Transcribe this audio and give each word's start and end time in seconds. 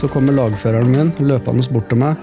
så 0.00 0.08
kommer 0.08 0.32
lagføreren 0.32 0.88
min 0.88 1.10
løpende 1.20 1.66
bort 1.72 1.90
til 1.90 2.00
meg 2.00 2.16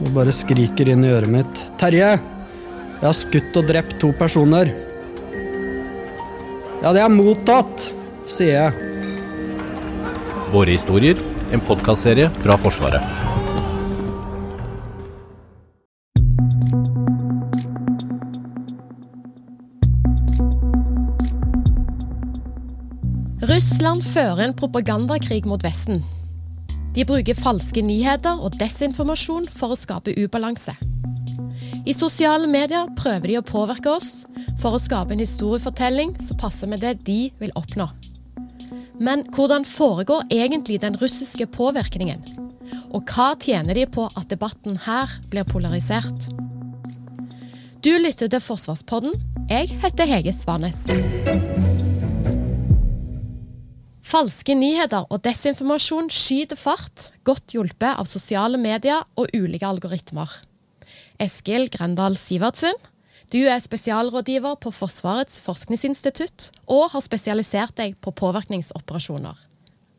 og 0.00 0.08
bare 0.16 0.32
skriker 0.34 0.88
inn 0.90 1.04
i 1.04 1.12
øret 1.12 1.30
mitt. 1.30 1.60
Terje! 1.80 2.14
Jeg 2.94 3.04
har 3.04 3.16
skutt 3.16 3.56
og 3.60 3.68
drept 3.68 3.98
to 4.00 4.10
personer. 4.16 4.70
Ja, 6.80 6.92
det 6.94 7.02
er 7.04 7.12
mottatt, 7.12 7.90
sier 8.30 8.56
jeg. 8.56 8.72
Våre 10.54 10.72
historier, 10.72 11.20
en 11.52 11.62
podkastserie 11.64 12.30
fra 12.40 12.56
Forsvaret. 12.60 13.04
Russland 23.44 24.04
fører 24.06 24.46
en 24.48 24.56
propagandakrig 24.56 25.44
mot 25.48 25.62
Vesten. 25.64 26.00
De 26.94 27.02
bruker 27.02 27.34
falske 27.34 27.82
nyheter 27.82 28.38
og 28.38 28.54
desinformasjon 28.60 29.48
for 29.50 29.74
å 29.74 29.78
skape 29.78 30.14
ubalanse. 30.14 30.76
I 31.84 31.92
sosiale 31.92 32.46
medier 32.48 32.86
prøver 32.96 33.32
de 33.32 33.38
å 33.40 33.46
påvirke 33.46 33.96
oss 33.96 34.22
for 34.62 34.76
å 34.76 34.80
skape 34.80 35.12
en 35.14 35.22
historiefortelling 35.22 36.14
som 36.22 36.38
passer 36.40 36.70
med 36.70 36.84
det 36.86 36.94
de 37.08 37.18
vil 37.42 37.52
oppnå. 37.58 37.88
Men 39.02 39.26
hvordan 39.34 39.66
foregår 39.66 40.28
egentlig 40.30 40.80
den 40.84 40.94
russiske 41.00 41.48
påvirkningen? 41.50 42.22
Og 42.94 43.02
hva 43.10 43.32
tjener 43.42 43.74
de 43.74 43.88
på 43.90 44.06
at 44.14 44.30
debatten 44.30 44.78
her 44.86 45.10
blir 45.34 45.46
polarisert? 45.50 46.30
Du 47.84 47.90
lytter 47.98 48.30
til 48.30 48.40
Forsvarspodden. 48.40 49.18
Jeg 49.50 49.74
heter 49.82 50.08
Hege 50.08 50.32
Svanes. 50.32 50.86
Falske 54.14 54.54
nyheter 54.54 55.08
og 55.10 55.24
desinformasjon 55.24 56.06
skyter 56.14 56.54
fart, 56.54 57.08
godt 57.26 57.50
hjulpet 57.50 57.98
av 57.98 58.06
sosiale 58.06 58.60
medier 58.62 59.02
og 59.18 59.32
ulike 59.34 59.66
algoritmer. 59.66 60.30
Eskil 61.18 61.66
Grendal 61.72 62.14
Sivertsen, 62.14 62.78
du 63.34 63.40
er 63.50 63.58
spesialrådgiver 63.58 64.54
på 64.62 64.70
Forsvarets 64.70 65.40
forskningsinstitutt 65.42 66.52
og 66.70 66.92
har 66.92 67.02
spesialisert 67.02 67.74
deg 67.80 67.96
på 67.98 68.14
påvirkningsoperasjoner. 68.14 69.34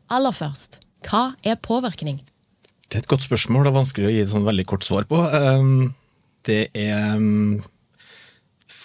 Aller 0.08 0.32
først, 0.32 0.80
hva 1.04 1.34
er 1.44 1.60
påvirkning? 1.60 2.22
Det 2.88 2.96
er 2.96 3.04
et 3.04 3.12
godt 3.12 3.28
spørsmål. 3.28 3.68
Er 3.68 3.76
vanskelig 3.76 4.08
å 4.08 4.14
gi 4.14 4.24
et 4.24 4.32
sånn 4.32 4.48
veldig 4.48 4.64
kort 4.72 4.88
svar 4.88 5.04
på. 5.10 5.20
Ehm, 5.28 5.90
det 6.48 6.70
er 6.72 7.18
ehm, 7.18 7.60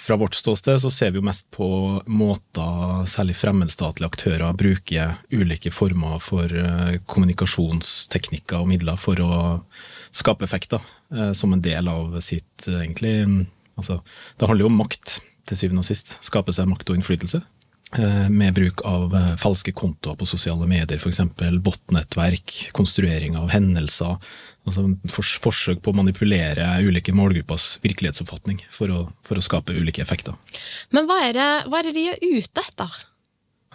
Fra 0.02 0.16
vårt 0.18 0.34
ståsted 0.34 0.82
så 0.82 0.90
ser 0.92 1.12
vi 1.14 1.20
jo 1.20 1.26
mest 1.26 1.46
på 1.54 1.68
måter 2.10 3.04
særlig 3.10 3.36
fremmedstatlige 3.38 4.10
aktører 4.10 4.58
bruker 4.58 5.20
ulike 5.30 5.70
former 5.74 6.18
for 6.24 6.50
eh, 6.50 6.96
kommunikasjonsteknikker 7.06 8.64
og 8.64 8.72
midler 8.72 8.98
for 8.98 9.22
å 9.22 9.36
skape 10.10 10.48
effekter 10.48 10.82
eh, 11.14 11.36
som 11.38 11.54
en 11.54 11.62
del 11.62 11.92
av 11.92 12.18
sitt 12.26 12.66
egentlig 12.68 13.46
Altså, 13.80 14.02
det 14.38 14.46
handler 14.46 14.66
jo 14.66 14.70
om 14.70 14.82
makt, 14.82 15.22
til 15.50 15.58
syvende 15.58 15.82
og 15.82 15.88
sist. 15.88 16.18
Skape 16.22 16.54
seg 16.54 16.68
makt 16.70 16.92
og 16.92 17.00
innflytelse. 17.00 17.40
Eh, 18.00 18.30
med 18.30 18.54
bruk 18.54 18.82
av 18.88 19.16
eh, 19.16 19.34
falske 19.36 19.74
kontoer 19.76 20.16
på 20.16 20.26
sosiale 20.26 20.64
medier, 20.70 20.96
f.eks. 20.96 21.20
botnettverk, 21.60 22.54
konstruering 22.78 23.36
av 23.36 23.50
hendelser. 23.52 24.16
altså 24.64 24.86
Forsøk 25.12 25.82
på 25.84 25.92
å 25.92 25.98
manipulere 26.00 26.70
ulike 26.88 27.12
målgruppers 27.12 27.82
virkelighetsoppfatning 27.84 28.62
for 28.72 28.94
å, 28.96 29.02
for 29.28 29.36
å 29.36 29.44
skape 29.44 29.76
ulike 29.76 30.04
effekter. 30.06 30.38
Men 30.96 31.10
hva 31.10 31.20
er, 31.26 31.36
det, 31.36 31.50
hva 31.68 31.82
er 31.82 31.90
det 31.90 31.98
de 31.98 32.06
er 32.14 32.24
ute 32.24 32.64
etter? 32.64 32.96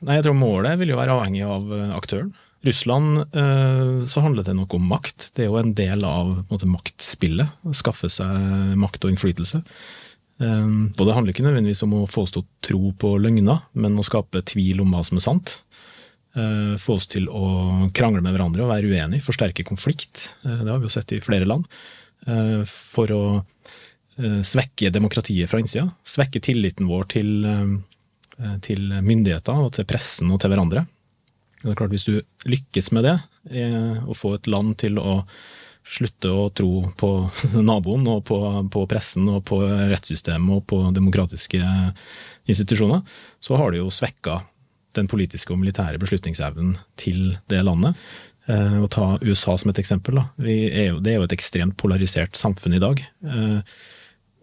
Nei, 0.01 0.17
jeg 0.17 0.25
tror 0.25 0.41
Målet 0.41 0.81
vil 0.81 0.95
jo 0.95 1.01
være 1.03 1.19
avhengig 1.19 1.45
av 1.45 1.77
eh, 1.77 1.95
aktøren. 1.99 2.33
Russland 2.67 3.21
så 4.11 4.23
handler 4.25 4.43
det 4.43 4.57
nok 4.57 4.73
om 4.75 4.89
makt. 4.91 5.29
Det 5.37 5.45
er 5.45 5.53
jo 5.53 5.59
en 5.61 5.75
del 5.77 6.01
av 6.03 6.33
en 6.33 6.49
måte, 6.49 6.67
maktspillet. 6.67 7.61
Skaffe 7.79 8.09
seg 8.11 8.73
makt 8.81 9.07
og 9.07 9.13
innflytelse. 9.13 9.61
Um, 10.37 10.91
og 10.99 11.07
det 11.09 11.15
handler 11.17 11.33
ikke 11.33 11.47
nødvendigvis 11.47 11.85
om 11.87 11.95
å 11.97 12.07
få 12.11 12.27
oss 12.27 12.35
til 12.35 12.43
å 12.45 12.49
tro 12.65 12.91
på 13.01 13.15
løgner, 13.23 13.63
men 13.81 13.97
å 13.97 14.05
skape 14.05 14.45
tvil 14.45 14.83
om 14.85 14.93
hva 14.93 15.03
som 15.07 15.21
er 15.21 15.25
sant. 15.25 15.59
Uh, 16.37 16.77
få 16.81 16.99
oss 16.99 17.09
til 17.09 17.31
å 17.33 17.89
krangle 17.97 18.21
med 18.25 18.37
hverandre 18.37 18.67
og 18.67 18.73
være 18.75 18.91
uenige, 18.93 19.25
forsterke 19.25 19.65
konflikt. 19.65 20.35
Uh, 20.45 20.61
det 20.61 20.73
har 20.73 20.83
vi 20.83 20.91
jo 20.91 20.97
sett 20.97 21.17
i 21.17 21.23
flere 21.25 21.49
land. 21.49 21.69
For 22.67 23.13
å 23.13 23.21
svekke 24.17 24.89
demokratiet 24.91 25.47
fra 25.47 25.61
innsida. 25.61 25.85
Svekke 26.09 26.41
tilliten 26.43 26.89
vår 26.89 27.05
til, 27.13 27.29
til 28.65 28.81
myndigheter 29.05 29.61
og 29.63 29.69
til 29.77 29.87
pressen 29.87 30.33
og 30.35 30.41
til 30.43 30.51
hverandre. 30.51 30.83
Det 31.61 31.69
er 31.71 31.79
klart 31.79 31.93
Hvis 31.93 32.09
du 32.09 32.17
lykkes 32.49 32.89
med 32.97 33.07
det, 33.07 33.15
å 34.09 34.17
få 34.17 34.33
et 34.39 34.49
land 34.51 34.75
til 34.81 34.99
å 34.99 35.21
slutte 35.87 36.33
å 36.33 36.49
tro 36.51 36.83
på 36.99 37.11
naboen 37.71 38.07
og 38.11 38.25
på, 38.29 38.41
på, 38.73 38.85
pressen 38.91 39.29
og 39.31 39.45
på 39.49 39.61
rettssystemet 39.65 40.59
og 40.59 40.67
på 40.71 40.83
demokratiske 40.97 41.63
institusjoner, 42.51 43.03
så 43.43 43.59
har 43.61 43.73
det 43.73 43.83
jo 43.83 43.93
svekka 43.95 44.41
den 44.97 45.09
politiske 45.11 45.53
og 45.53 45.61
militære 45.61 46.01
beslutningsevnen 46.01 46.77
til 46.99 47.37
det 47.51 47.61
landet. 47.67 47.99
Eh, 48.47 48.79
å 48.79 48.89
ta 48.91 49.17
USA 49.25 49.57
som 49.59 49.73
et 49.73 49.81
eksempel. 49.83 50.21
Er 50.39 50.93
jo, 50.93 51.01
det 51.03 51.13
er 51.13 51.21
jo 51.21 51.27
et 51.27 51.35
ekstremt 51.35 51.77
polarisert 51.81 52.39
samfunn 52.39 52.77
i 52.79 52.83
dag. 52.83 53.03
Eh, 53.03 53.77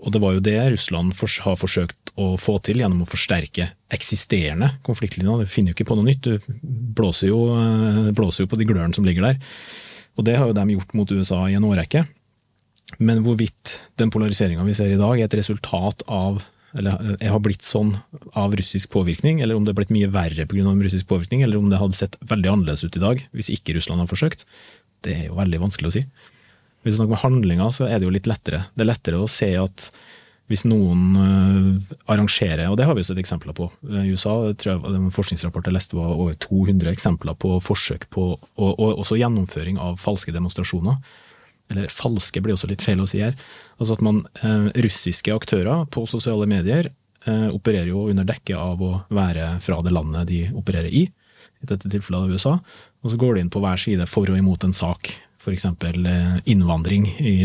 og 0.04 0.12
det 0.12 0.20
var 0.20 0.36
jo 0.36 0.44
det 0.44 0.58
Russland 0.74 1.16
har 1.46 1.56
forsøkt 1.56 2.12
å 2.20 2.34
få 2.36 2.58
til 2.66 2.81
gjennom 2.81 3.06
å 3.06 3.08
forsterke 3.08 3.70
eksisterende 3.94 4.74
konfliktlinjer. 4.84 5.46
Du 5.46 5.52
finner 5.52 5.72
jo 5.72 5.78
ikke 5.78 5.88
på 5.88 5.98
noe 5.98 6.10
nytt, 6.10 6.28
du 6.28 6.60
blåser 6.98 7.31
jo, 7.31 7.46
eh, 7.56 8.12
blåser 8.16 8.44
jo 8.44 8.52
på 8.52 8.60
de 8.60 8.68
glørne 8.68 8.94
som 8.96 9.08
ligger 9.08 9.31
der. 9.31 9.40
Og 10.18 10.28
det 10.28 10.38
har 10.38 10.50
jo 10.50 10.57
de 10.57 10.75
gjort 10.75 10.94
mot 10.97 11.12
USA 11.12 11.46
i 11.50 11.57
en 11.57 11.68
årrekke. 11.68 12.06
Men 13.01 13.24
hvorvidt 13.25 13.79
den 13.97 14.12
polariseringa 14.13 14.66
vi 14.68 14.75
ser 14.78 14.94
i 14.94 15.00
dag 15.00 15.18
er 15.18 15.25
et 15.25 15.40
resultat 15.40 16.03
av 16.07 16.44
eller 16.74 17.18
har 17.22 17.41
blitt 17.44 17.66
sånn 17.68 17.91
av 18.34 18.56
russisk 18.57 18.90
påvirkning, 18.96 19.44
eller 19.44 19.53
om 19.53 19.66
det 19.66 19.74
har 19.74 19.78
blitt 19.78 19.94
mye 19.94 20.09
verre 20.09 20.47
pga. 20.50 20.72
russisk 20.74 21.06
påvirkning, 21.06 21.44
eller 21.46 21.62
om 21.62 21.69
det 21.69 21.78
hadde 21.78 21.94
sett 21.94 22.18
veldig 22.25 22.50
annerledes 22.50 22.84
ut 22.84 22.97
i 22.97 23.03
dag 23.03 23.22
hvis 23.31 23.51
ikke 23.53 23.75
Russland 23.78 24.01
har 24.01 24.09
forsøkt, 24.09 24.47
det 25.06 25.13
er 25.13 25.28
jo 25.28 25.38
veldig 25.38 25.59
vanskelig 25.62 25.91
å 25.91 25.96
si. 26.00 26.03
Hvis 26.84 26.95
vi 26.95 26.97
snakker 26.97 27.13
om 27.13 27.22
handlinger, 27.22 27.69
så 27.72 27.85
er 27.85 28.00
det 28.00 28.07
jo 28.07 28.16
litt 28.16 28.28
lettere. 28.28 28.66
Det 28.74 28.84
er 28.84 28.90
lettere 28.90 29.22
å 29.22 29.30
se 29.30 29.51
at 29.59 29.85
hvis 30.52 30.66
noen 30.68 31.04
uh, 31.16 31.94
arrangerer, 32.12 32.66
og 32.68 32.78
det 32.78 32.88
har 32.88 32.98
vi 32.98 33.04
jo 33.04 33.08
sett 33.08 33.22
eksempler 33.22 33.56
på. 33.56 33.70
I 33.88 34.12
USA 34.12 34.36
tror 34.59 34.74
jeg 34.74 34.96
en 34.98 35.14
forskningsrapport 35.14 35.70
jeg 35.70 35.78
leste 35.78 35.98
var 35.98 36.16
over 36.18 36.36
200 36.44 36.92
eksempler 36.92 37.38
på 37.40 37.56
forsøk 37.64 38.09
på, 38.14 38.34
og, 38.36 38.72
og 38.74 39.00
også 39.06 39.20
gjennomføring 39.22 39.80
av 39.81 40.02
falske 40.04 40.36
demonstrasjoner. 40.36 41.00
Eller 41.72 41.88
falske 41.94 42.44
blir 42.44 42.58
også 42.58 42.68
litt 42.70 42.84
feil 42.84 43.02
å 43.02 43.08
si 43.09 43.24
her. 43.24 43.38
Altså 43.80 43.96
at 43.96 44.04
man, 44.06 44.26
uh, 44.44 44.68
Russiske 44.84 45.34
aktører 45.34 45.88
på 45.94 46.06
sosiale 46.12 46.50
medier 46.50 46.92
opererer 47.24 47.88
jo 47.88 48.02
under 48.12 48.25
dekke 48.28 48.58
av 48.60 48.81
å 48.84 48.90
være 49.16 49.46
fra 49.64 49.78
det 49.80 49.94
landet 49.96 50.28
de 50.28 50.42
opererer 50.60 50.92
i, 50.92 51.06
i 51.08 51.70
dette 51.70 51.88
tilfellet 51.88 52.20
av 52.20 52.34
USA, 52.36 52.58
og 53.00 53.14
så 53.14 53.20
går 53.22 53.38
de 53.38 53.46
inn 53.46 53.52
på 53.54 53.62
hver 53.64 53.80
side 53.80 54.08
for 54.12 54.28
og 54.28 54.36
imot 54.36 54.66
en 54.68 54.75
sak, 54.75 55.08
f.eks. 55.40 55.64
innvandring 56.44 57.08
i 57.24 57.38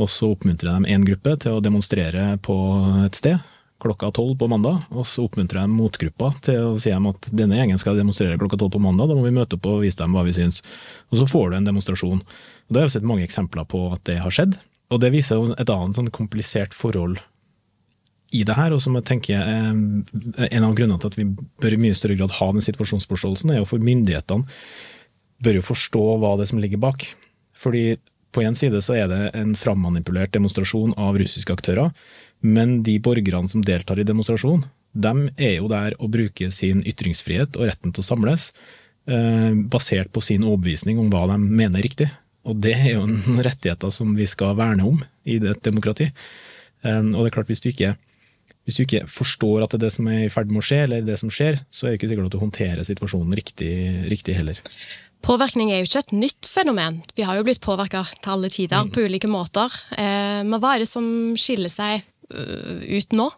og 0.00 0.08
så 0.10 0.32
oppmuntrer 0.32 0.72
de 0.72 0.92
én 0.94 1.04
gruppe 1.06 1.36
til 1.42 1.56
å 1.56 1.64
demonstrere 1.64 2.34
på 2.44 2.56
et 3.04 3.18
sted 3.18 3.40
klokka 3.80 4.10
tolv 4.12 4.36
på 4.36 4.48
mandag, 4.50 4.82
og 4.92 5.06
så 5.08 5.24
oppmuntrer 5.24 5.62
de 5.64 5.72
motgruppa 5.72 6.34
til 6.44 6.66
å 6.68 6.78
si 6.80 6.92
dem 6.92 7.08
at 7.08 7.30
denne 7.32 7.56
gjengen 7.56 7.80
skal 7.80 7.96
demonstrere 7.96 8.36
klokka 8.40 8.58
tolv 8.60 8.74
på 8.74 8.82
mandag, 8.84 9.08
da 9.08 9.16
må 9.16 9.24
vi 9.24 9.32
møte 9.32 9.56
opp 9.56 9.68
og 9.70 9.84
vise 9.86 10.02
dem 10.02 10.16
hva 10.16 10.24
vi 10.26 10.34
syns. 10.36 10.60
Og 11.08 11.20
så 11.20 11.28
får 11.30 11.48
du 11.48 11.56
en 11.56 11.70
demonstrasjon. 11.70 12.20
Og 12.20 12.74
Det 12.74 12.82
har 12.82 12.90
vi 12.90 12.94
sett 12.98 13.08
mange 13.08 13.24
eksempler 13.24 13.64
på 13.64 13.86
at 13.94 14.04
det 14.08 14.18
har 14.20 14.34
skjedd. 14.34 14.58
Og 14.92 15.00
det 15.00 15.12
viser 15.14 15.40
jo 15.40 15.54
et 15.54 15.72
annet 15.72 15.96
sånn 15.96 16.12
komplisert 16.12 16.76
forhold 16.76 17.22
i 18.36 18.44
det 18.46 18.54
her, 18.54 18.74
og 18.74 18.82
som 18.84 18.94
jeg 18.94 19.08
tenker 19.08 19.40
er 19.40 19.72
en 19.72 20.66
av 20.66 20.76
grunnene 20.78 21.00
til 21.02 21.10
at 21.10 21.18
vi 21.18 21.26
bør 21.64 21.74
i 21.74 21.80
mye 21.82 21.96
større 21.98 22.18
grad 22.20 22.36
ha 22.36 22.52
den 22.52 22.62
situasjonsforståelsen, 22.62 23.50
er 23.50 23.62
jo 23.62 23.70
for 23.72 23.82
myndighetene 23.82 24.46
bør 25.42 25.58
jo 25.58 25.66
forstå 25.66 26.04
hva 26.20 26.36
det 26.36 26.44
er 26.44 26.50
som 26.52 26.60
ligger 26.62 26.82
bak. 26.82 27.06
Fordi 27.58 27.96
på 28.34 28.44
én 28.46 28.56
side 28.58 28.80
så 28.84 28.96
er 28.98 29.08
det 29.10 29.22
en 29.38 29.54
frammanipulert 29.58 30.32
demonstrasjon 30.34 30.94
av 31.00 31.18
russiske 31.20 31.54
aktører, 31.54 31.90
men 32.40 32.80
de 32.86 32.96
borgerne 33.02 33.50
som 33.50 33.64
deltar 33.64 34.00
i 34.00 34.06
demonstrasjon, 34.06 34.64
de 34.92 35.14
er 35.38 35.56
jo 35.58 35.70
der 35.70 35.94
og 35.98 36.12
bruker 36.14 36.50
sin 36.54 36.82
ytringsfrihet 36.88 37.58
og 37.58 37.68
retten 37.68 37.94
til 37.94 38.02
å 38.02 38.08
samles, 38.08 38.50
eh, 39.06 39.52
basert 39.70 40.10
på 40.12 40.22
sin 40.24 40.46
overbevisning 40.46 40.98
om 40.98 41.10
hva 41.12 41.26
de 41.30 41.38
mener 41.38 41.78
er 41.78 41.86
riktig. 41.86 42.10
Og 42.48 42.56
det 42.64 42.74
er 42.74 42.94
jo 42.96 43.06
en 43.06 43.42
rettigheter 43.48 43.92
som 43.94 44.14
vi 44.16 44.26
skal 44.26 44.56
verne 44.58 44.86
om 44.86 45.02
i 45.28 45.36
et 45.38 45.62
demokrati. 45.66 46.10
Eh, 46.82 47.02
og 47.02 47.20
det 47.20 47.28
er 47.28 47.36
klart, 47.38 47.52
hvis 47.52 47.62
du 47.62 47.70
ikke 47.70 47.96
hvis 48.68 48.76
du 48.76 48.82
ikke 48.84 49.06
forstår 49.10 49.64
at 49.64 49.72
det 49.72 49.80
er 49.80 49.86
det 49.86 49.94
som 49.94 50.08
er 50.10 50.26
i 50.26 50.32
ferd 50.32 50.50
med 50.52 50.60
å 50.60 50.66
skje, 50.66 50.82
eller 50.84 51.06
det 51.06 51.16
som 51.18 51.30
skjer, 51.32 51.62
så 51.74 51.86
er 51.86 51.94
det 51.94 51.98
ikke 51.98 52.10
sikkert 52.10 52.28
at 52.28 52.34
du 52.34 52.42
håndterer 52.42 52.86
situasjonen 52.86 53.32
riktig, 53.34 53.72
riktig 54.10 54.36
heller. 54.36 54.60
Påvirkning 55.24 55.70
er 55.72 55.82
jo 55.82 55.88
ikke 55.88 56.00
et 56.04 56.14
nytt 56.16 56.48
fenomen. 56.48 57.02
Vi 57.16 57.26
har 57.28 57.36
jo 57.36 57.44
blitt 57.44 57.60
påvirka 57.64 58.02
til 58.16 58.32
alle 58.32 58.50
tider 58.52 58.86
mm. 58.86 58.92
på 58.94 59.04
ulike 59.04 59.28
måter. 59.30 59.74
Eh, 59.96 60.40
men 60.46 60.56
hva 60.60 60.74
er 60.74 60.84
det 60.84 60.88
som 60.90 61.04
skiller 61.38 61.72
seg 61.72 62.00
uh, 62.32 62.80
ut 62.88 63.16
nå? 63.16 63.28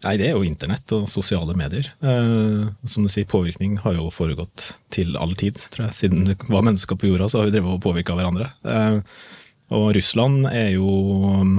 Nei, 0.00 0.14
det 0.16 0.30
er 0.30 0.38
jo 0.38 0.46
internett 0.46 0.88
og 0.96 1.04
sosiale 1.12 1.52
medier. 1.58 1.90
Eh, 2.00 2.70
som 2.88 3.04
du 3.04 3.10
sier, 3.12 3.28
påvirkning 3.28 3.76
har 3.84 3.98
jo 3.98 4.06
foregått 4.14 4.70
til 4.94 5.12
all 5.20 5.34
tid, 5.36 5.60
tror 5.74 5.88
jeg. 5.88 5.96
Siden 5.98 6.24
det 6.30 6.38
var 6.48 6.64
mennesker 6.64 6.96
på 6.96 7.10
jorda, 7.10 7.28
så 7.28 7.42
har 7.42 7.50
vi 7.50 7.58
drevet 7.58 7.76
og 7.76 7.84
påvirka 7.84 8.16
hverandre. 8.16 8.48
Eh, 8.64 8.96
og 9.76 9.90
Russland 9.94 10.48
jo, 10.72 10.88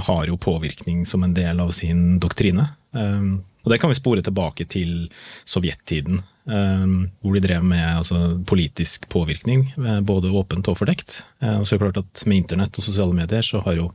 har 0.09 0.25
jo 0.27 0.41
påvirkning 0.41 1.05
som 1.07 1.21
en 1.23 1.37
del 1.37 1.61
av 1.63 1.69
sin 1.71 2.17
doktrine. 2.19 2.65
Og 3.63 3.71
det 3.71 3.77
kan 3.81 3.91
vi 3.91 3.99
spore 3.99 4.23
tilbake 4.25 4.65
til 4.69 5.05
sovjettiden, 5.45 6.21
eh, 6.49 6.97
hvor 7.21 7.37
de 7.37 7.43
drev 7.43 7.63
med 7.63 7.85
altså, 7.85 8.39
politisk 8.47 9.07
påvirkning, 9.09 9.67
eh, 9.77 10.01
både 10.01 10.33
åpent 10.33 10.71
og 10.71 10.79
fordekt. 10.81 11.21
Eh, 11.41 11.59
og 11.59 11.65
så 11.67 11.75
er 11.75 11.79
det 11.79 11.85
klart 11.87 12.03
at 12.05 12.25
Med 12.25 12.43
internett 12.43 12.77
og 12.77 12.83
sosiale 12.83 13.13
medier 13.13 13.41
så 13.41 13.61
har 13.65 13.77
jo 13.77 13.91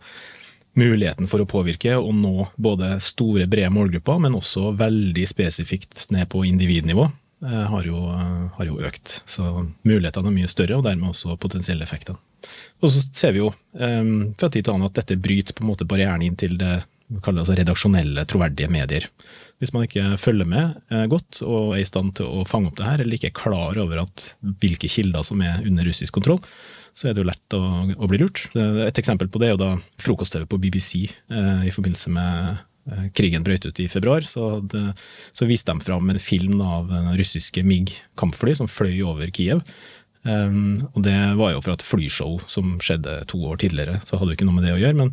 muligheten 0.77 1.27
for 1.27 1.41
å 1.41 1.49
påvirke 1.49 1.97
og 1.97 2.13
nå 2.15 2.49
både 2.57 2.99
store, 3.01 3.47
brede 3.49 3.73
målgrupper, 3.73 4.19
men 4.21 4.37
også 4.37 4.75
veldig 4.77 5.25
spesifikt 5.29 6.07
ned 6.13 6.29
på 6.29 6.45
individnivå, 6.45 7.09
eh, 7.43 7.65
har 7.73 7.85
jo, 7.89 8.03
har 8.59 8.67
jo 8.67 8.81
økt. 8.85 9.23
Så 9.25 9.67
mulighetene 9.83 10.29
er 10.29 10.37
mye 10.37 10.53
større, 10.53 10.77
og 10.77 10.85
dermed 10.85 11.11
også 11.11 11.39
potensielle 11.41 11.83
effekter. 11.83 12.19
Og 12.85 12.93
så 12.93 13.01
ser 13.17 13.33
vi 13.33 13.41
jo 13.41 13.49
um, 13.73 14.35
fra 14.39 14.51
tid 14.53 14.67
til 14.67 14.75
annen 14.75 14.91
at 14.91 14.99
dette 15.01 15.17
bryter 15.19 15.57
på 15.57 15.65
en 15.65 15.71
måte 15.71 15.87
barrieren 15.89 16.23
inn 16.23 16.37
til 16.39 16.59
det 16.61 16.85
vi 17.07 17.21
kaller 17.23 17.39
det 17.39 17.45
altså 17.45 17.57
redaksjonelle, 17.61 18.25
troverdige 18.29 18.71
medier. 18.73 19.07
Hvis 19.63 19.73
man 19.73 19.87
ikke 19.87 20.17
følger 20.21 20.49
med 20.51 20.75
eh, 20.93 21.07
godt 21.11 21.41
og 21.47 21.77
er 21.77 21.83
i 21.85 21.89
stand 21.89 22.17
til 22.19 22.29
å 22.29 22.45
fange 22.49 22.71
opp 22.71 22.79
det 22.81 22.89
her, 22.89 23.03
eller 23.03 23.19
ikke 23.19 23.31
er 23.31 23.39
klar 23.39 23.79
over 23.81 24.03
hvilke 24.63 24.91
kilder 24.91 25.27
som 25.27 25.43
er 25.45 25.63
under 25.65 25.87
russisk 25.87 26.17
kontroll, 26.19 26.43
så 26.97 27.09
er 27.09 27.15
det 27.15 27.23
jo 27.23 27.29
lett 27.29 27.57
å, 27.57 27.63
å 27.93 28.09
bli 28.11 28.21
lurt. 28.23 28.47
Et 28.57 29.03
eksempel 29.03 29.31
på 29.31 29.41
det 29.41 29.51
er 29.51 29.55
jo 29.55 29.63
da 29.63 29.73
frokost-TV 30.03 30.49
på 30.51 30.61
BBC 30.63 30.93
eh, 31.07 31.67
i 31.69 31.75
forbindelse 31.75 32.13
med 32.17 32.57
eh, 32.91 33.07
krigen 33.17 33.47
brøt 33.47 33.69
ut 33.69 33.83
i 33.85 33.91
februar. 33.93 34.27
Så, 34.27 34.57
det, 34.67 34.83
så 35.37 35.49
viste 35.49 35.73
de 35.77 35.87
fram 35.87 36.11
en 36.11 36.23
film 36.23 36.59
av 36.65 36.91
russiske 37.21 37.63
MIG 37.63 37.95
kampfly 38.19 38.57
som 38.59 38.71
fløy 38.71 38.99
over 39.07 39.31
Kiev. 39.31 39.63
Um, 40.27 40.89
og 40.93 41.05
det 41.07 41.17
var 41.39 41.53
jo 41.55 41.63
fra 41.63 41.77
et 41.77 41.85
flyshow 41.87 42.41
som 42.51 42.77
skjedde 42.83 43.21
to 43.31 43.39
år 43.47 43.61
tidligere, 43.63 44.01
så 44.03 44.19
hadde 44.19 44.33
jo 44.33 44.39
ikke 44.41 44.49
noe 44.49 44.59
med 44.59 44.67
det 44.67 44.75
å 44.75 44.81
gjøre. 44.81 44.99
Men 44.99 45.13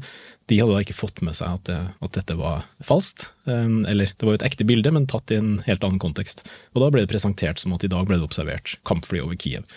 de 0.50 0.58
hadde 0.60 0.74
da 0.74 0.84
ikke 0.84 0.98
fått 0.98 1.22
med 1.26 1.38
seg 1.38 1.60
at, 1.60 1.70
det, 1.70 1.80
at 2.04 2.16
dette 2.18 2.38
var 2.40 2.64
falskt. 2.84 3.30
Um, 3.46 3.84
eller 3.90 4.10
det 4.10 4.26
var 4.26 4.36
jo 4.36 4.42
et 4.42 4.48
ekte 4.50 4.68
bilde, 4.68 4.94
men 4.96 5.06
tatt 5.10 5.32
i 5.32 5.38
en 5.40 5.58
helt 5.68 5.86
annen 5.86 6.02
kontekst. 6.02 6.46
Og 6.74 6.82
da 6.84 6.90
ble 6.94 7.06
det 7.06 7.12
presentert 7.14 7.62
som 7.62 7.76
at 7.78 7.86
i 7.86 7.92
dag 7.92 8.08
ble 8.10 8.18
det 8.18 8.26
observert 8.26 8.78
kampfly 8.90 9.22
over 9.24 9.38
Kiev. 9.40 9.68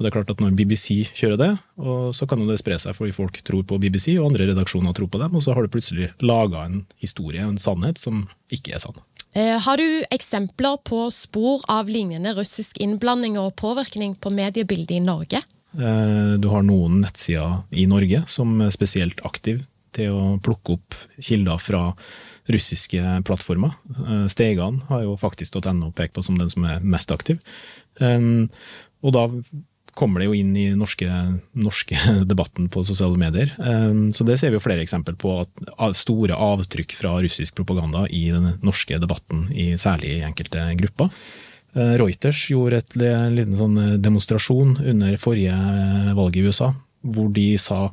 Og 0.00 0.04
det 0.04 0.08
er 0.08 0.14
klart 0.16 0.30
at 0.32 0.40
Når 0.40 0.54
BBC 0.56 1.10
kjører 1.12 1.36
det, 1.36 1.50
så 2.16 2.24
kan 2.24 2.40
det 2.48 2.56
spre 2.56 2.78
seg 2.80 2.96
fordi 2.96 3.12
folk 3.12 3.36
tror 3.44 3.66
på 3.68 3.76
BBC, 3.82 4.14
og 4.16 4.30
andre 4.30 4.46
redaksjoner 4.48 4.96
tror 4.96 5.10
på 5.12 5.20
dem, 5.20 5.36
og 5.36 5.44
så 5.44 5.52
har 5.52 5.66
du 5.66 5.72
plutselig 5.72 6.08
laga 6.24 6.64
en 6.64 6.78
historie, 7.04 7.44
en 7.44 7.60
sannhet, 7.60 8.00
som 8.00 8.24
ikke 8.48 8.72
er 8.72 8.80
sann. 8.80 8.96
Eh, 9.32 9.58
har 9.62 9.76
du 9.76 10.02
eksempler 10.10 10.80
på 10.84 11.04
spor 11.14 11.62
av 11.70 11.88
lignende 11.88 12.32
russisk 12.34 12.80
innblanding 12.82 13.38
og 13.38 13.54
påvirkning 13.60 14.16
på 14.18 14.32
mediebildet 14.34 14.96
i 14.98 15.04
Norge? 15.04 15.42
Eh, 15.78 16.32
du 16.42 16.48
har 16.50 16.66
noen 16.66 16.98
nettsider 17.04 17.62
i 17.70 17.86
Norge 17.90 18.24
som 18.30 18.58
er 18.64 18.74
spesielt 18.74 19.22
aktive 19.26 19.62
til 19.94 20.14
å 20.14 20.24
plukke 20.42 20.74
opp 20.78 20.98
kilder 21.22 21.62
fra 21.62 21.84
russiske 22.50 23.20
plattformer. 23.26 23.76
Eh, 23.94 24.26
Stegan 24.32 24.82
har 24.90 25.06
jo 25.06 25.14
faktisk.no 25.20 25.92
pekt 25.94 26.18
på 26.18 26.26
som 26.26 26.38
den 26.40 26.50
som 26.50 26.66
er 26.66 26.82
mest 26.82 27.14
aktiv. 27.14 27.38
Og 28.00 29.12
da 29.12 29.22
kommer 30.00 30.22
det 30.22 30.30
jo 30.30 30.38
inn 30.38 30.54
i 30.56 30.70
den 30.72 30.80
norske, 30.80 31.08
norske, 31.52 31.98
debatten 32.32 32.70
på 32.72 32.84
sosiale 32.86 33.20
medier. 33.20 33.52
Ehm, 33.60 34.08
så 34.16 34.24
det 34.26 34.38
ser 34.40 34.52
vi 34.52 34.58
jo 34.58 34.64
flere 34.64 34.84
eksempler 34.84 35.18
på. 35.20 35.36
at 35.44 35.98
Store 35.98 36.38
avtrykk 36.38 36.96
fra 36.98 37.14
russisk 37.20 37.60
propaganda 37.60 38.06
i 38.08 38.26
den 38.32 38.56
norske 38.64 38.98
debatten, 39.02 39.48
særlig 39.80 40.16
i 40.16 40.26
enkelte 40.26 40.64
grupper. 40.80 41.12
Eh, 41.76 41.94
Reuters 42.00 42.42
gjorde 42.50 42.80
et, 42.82 42.96
en 43.06 43.36
liten 43.36 43.56
sånn 43.56 43.78
demonstrasjon 44.02 44.78
under 44.80 45.16
forrige 45.22 45.56
valg 46.18 46.36
i 46.36 46.46
USA, 46.48 46.72
hvor 47.06 47.30
de 47.34 47.52
sa 47.60 47.84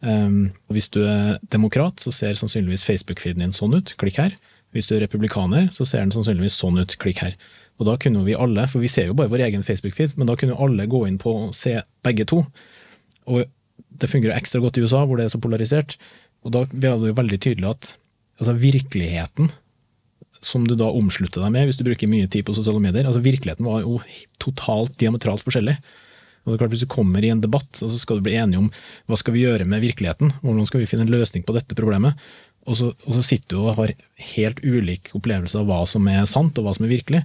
um, 0.00 0.50
hvis 0.72 0.88
du 0.94 1.02
er 1.04 1.36
demokrat, 1.52 2.00
så 2.00 2.12
ser 2.14 2.38
sannsynligvis 2.40 2.86
Facebook-feeden 2.86 3.44
din 3.44 3.54
sånn 3.54 3.76
ut, 3.76 3.94
klikk 4.00 4.20
her. 4.22 4.36
Hvis 4.74 4.88
du 4.88 4.96
er 4.96 5.04
republikaner, 5.04 5.68
så 5.74 5.84
ser 5.88 6.04
den 6.04 6.14
sannsynligvis 6.14 6.56
sånn 6.60 6.78
ut, 6.80 6.96
klikk 7.02 7.22
her. 7.24 7.36
Og 7.80 7.88
da 7.88 7.96
kunne 8.00 8.26
vi 8.26 8.36
alle, 8.36 8.66
for 8.68 8.84
vi 8.84 8.90
ser 8.92 9.08
jo 9.08 9.16
bare 9.16 9.32
vår 9.32 9.46
egen 9.46 9.64
Facebook-feed, 9.64 10.18
men 10.20 10.28
da 10.28 10.36
kunne 10.36 10.58
alle 10.60 10.88
gå 10.90 11.06
inn 11.08 11.16
på 11.20 11.32
og 11.46 11.54
se 11.56 11.78
begge 12.04 12.26
to. 12.28 12.42
Og 13.30 13.48
det 14.00 14.10
fungerer 14.10 14.36
ekstra 14.36 14.60
godt 14.60 14.76
i 14.76 14.84
USA, 14.84 15.06
hvor 15.08 15.16
det 15.16 15.26
er 15.26 15.32
så 15.32 15.40
polarisert. 15.40 15.96
Og 16.44 16.52
da 16.54 16.66
var 16.68 17.00
det 17.00 17.12
jo 17.12 17.16
veldig 17.16 17.40
tydelig 17.40 17.70
at 17.70 17.94
altså 18.40 18.56
virkeligheten 18.60 19.50
som 20.44 20.64
du 20.68 20.72
da 20.78 20.88
omslutter 20.88 21.42
deg 21.44 21.52
med 21.52 21.68
hvis 21.68 21.80
du 21.80 21.84
bruker 21.84 22.08
mye 22.08 22.28
tid 22.32 22.46
på 22.48 22.54
sosiale 22.56 22.80
medier, 22.80 23.04
altså 23.04 23.20
virkeligheten 23.24 23.66
var 23.68 23.82
jo 23.84 23.98
totalt 24.40 24.94
diametralt 25.00 25.44
forskjellig. 25.44 25.76
Og 26.40 26.52
det 26.52 26.56
er 26.56 26.60
klart 26.62 26.72
Hvis 26.72 26.84
du 26.86 26.88
kommer 26.88 27.24
i 27.24 27.28
en 27.28 27.42
debatt, 27.42 27.68
så 27.76 27.88
skal 28.00 28.16
du 28.16 28.24
bli 28.24 28.38
enige 28.40 28.62
om 28.62 28.70
hva 29.08 29.18
skal 29.20 29.34
vi 29.36 29.44
gjøre 29.44 29.68
med 29.68 29.84
virkeligheten, 29.84 30.32
hvordan 30.40 30.68
skal 30.68 30.80
vi 30.80 30.88
finne 30.88 31.04
en 31.04 31.12
løsning 31.12 31.44
på 31.44 31.52
dette 31.52 31.76
problemet, 31.76 32.16
og 32.68 32.76
så, 32.76 32.90
og 33.06 33.16
så 33.16 33.22
sitter 33.24 33.56
du 33.56 33.60
og 33.62 33.76
har 33.78 33.92
helt 34.34 34.60
ulik 34.64 35.12
opplevelse 35.16 35.60
av 35.60 35.68
hva 35.68 35.80
som 35.88 36.08
er 36.12 36.26
sant 36.28 36.58
og 36.60 36.66
hva 36.66 36.74
som 36.76 36.86
er 36.86 36.94
virkelig. 36.94 37.22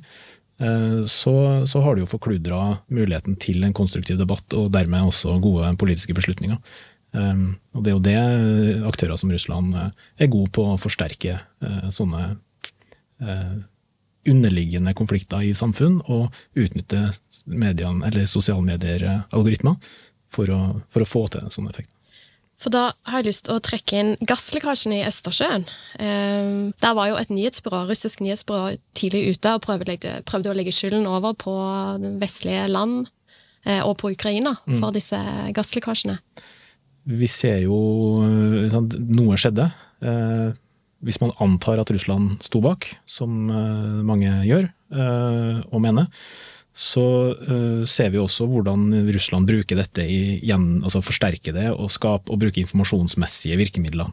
Eh, 0.58 1.06
så, 1.06 1.66
så, 1.68 1.82
har 1.82 1.96
du 1.96 2.04
jo 2.04 2.10
forkludra 2.10 2.78
muligheten 2.88 3.36
til 3.42 3.64
en 3.66 3.76
konstruktiv 3.76 4.20
debatt, 4.20 4.48
og 4.56 4.72
dermed 4.74 5.10
også 5.10 5.38
gode 5.44 5.74
politiske 5.82 6.16
beslutninger. 6.16 6.60
Eh, 7.16 7.46
og 7.76 7.84
det 7.84 7.92
er 7.92 7.96
jo 7.96 8.06
det 8.08 8.88
aktører 8.88 9.20
som 9.20 9.32
Russland 9.34 9.76
eh, 9.76 9.90
er 10.24 10.32
gode 10.32 10.54
på 10.56 10.68
å 10.72 10.82
forsterke 10.82 11.40
sånne 11.94 12.36
underliggende 14.26 14.92
konflikter 14.98 15.46
i 15.46 15.54
samfunn, 15.56 16.02
og 16.12 16.36
utnytte 16.60 17.00
mediene, 17.48 18.04
eller 18.06 18.28
sosiale 18.30 18.66
medier-algoritmer 18.66 19.78
for, 20.28 20.52
for, 20.92 21.06
å 21.06 21.08
få 21.08 21.24
til 21.32 21.46
en 21.46 21.54
sånn 21.54 21.70
effekt. 21.72 21.95
For 22.62 22.72
da 22.72 22.86
har 23.10 23.22
jeg 23.22 23.30
lyst 23.30 23.46
til 23.48 23.58
å 23.58 23.64
trekke 23.64 23.98
inn 24.00 24.12
gasslekkasjen 24.26 24.94
i 24.96 25.04
Østersjøen. 25.06 25.66
Eh, 26.00 26.72
der 26.82 26.96
var 26.98 27.12
jo 27.12 27.20
et 27.20 27.34
nyhetsbyrå, 27.34 27.84
russisk 27.90 28.24
nyhetsbyrå 28.24 28.78
tidlig 28.98 29.36
ute 29.36 29.56
og 29.58 29.64
prøvde, 29.66 29.98
prøvde 30.28 30.54
å 30.54 30.58
legge 30.58 30.74
skylden 30.76 31.08
over 31.12 31.36
på 31.38 31.54
vestlige 32.22 32.70
land 32.72 33.10
eh, 33.68 33.82
og 33.84 33.98
på 34.02 34.14
Ukraina 34.16 34.56
mm. 34.64 34.80
for 34.80 34.96
disse 34.96 35.20
gasslekkasjene. 35.56 36.18
Vi 37.06 37.28
ser 37.30 37.60
jo 37.68 37.78
sånn, 38.72 38.88
noe 39.14 39.38
skjedde. 39.38 39.68
Eh, 40.02 40.56
hvis 41.06 41.20
man 41.22 41.36
antar 41.44 41.80
at 41.82 41.92
Russland 41.94 42.40
sto 42.46 42.62
bak, 42.64 42.88
som 43.06 43.50
eh, 43.52 44.02
mange 44.08 44.32
gjør 44.48 44.70
eh, 44.72 45.60
og 45.70 45.84
mener, 45.84 46.10
så 46.76 47.06
uh, 47.32 47.84
ser 47.88 48.12
vi 48.12 48.20
også 48.20 48.50
hvordan 48.52 48.90
Russland 49.16 49.48
bruker 49.48 49.80
dette 49.80 50.04
i 50.04 50.20
igjen, 50.42 50.82
altså 50.84 51.00
forsterker 51.06 51.56
det 51.56 51.70
og, 51.72 51.88
skape, 51.94 52.28
og 52.28 52.42
bruker 52.42 52.66
informasjonsmessige 52.66 53.56
virkemidler 53.62 54.12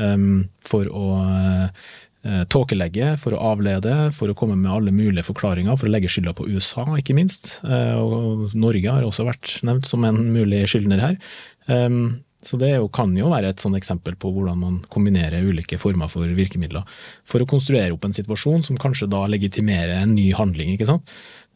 um, 0.00 0.46
for 0.64 0.88
å 0.88 1.08
uh, 1.20 2.40
tåkelegge, 2.52 3.14
for 3.20 3.36
å 3.36 3.42
avlede, 3.52 3.94
for 4.16 4.32
å 4.32 4.36
komme 4.36 4.56
med 4.56 4.72
alle 4.72 4.96
mulige 4.96 5.28
forklaringer, 5.28 5.76
for 5.76 5.88
å 5.88 5.92
legge 5.92 6.08
skylda 6.12 6.34
på 6.36 6.48
USA, 6.48 6.86
ikke 6.96 7.16
minst. 7.16 7.58
Uh, 7.64 8.00
og 8.00 8.56
Norge 8.56 8.96
har 8.96 9.04
også 9.04 9.28
vært 9.28 9.58
nevnt 9.66 9.88
som 9.88 10.04
en 10.08 10.22
mulig 10.32 10.64
skyldner 10.72 11.04
her. 11.04 11.20
Um, 11.68 12.20
så 12.42 12.56
det 12.56 12.70
jo, 12.72 12.86
kan 12.88 13.12
jo 13.16 13.28
være 13.28 13.50
et 13.52 13.60
sånn 13.60 13.76
eksempel 13.76 14.14
på 14.20 14.30
hvordan 14.32 14.60
man 14.62 14.78
kombinerer 14.92 15.44
ulike 15.44 15.76
former 15.80 16.08
for 16.08 16.24
virkemidler 16.24 16.86
for 17.28 17.44
å 17.44 17.48
konstruere 17.48 17.92
opp 17.92 18.06
en 18.08 18.16
situasjon 18.16 18.64
som 18.64 18.80
kanskje 18.80 19.10
da 19.12 19.26
legitimerer 19.28 19.98
en 20.00 20.14
ny 20.16 20.30
handling. 20.36 20.72
ikke 20.72 20.88
sant? 20.88 21.12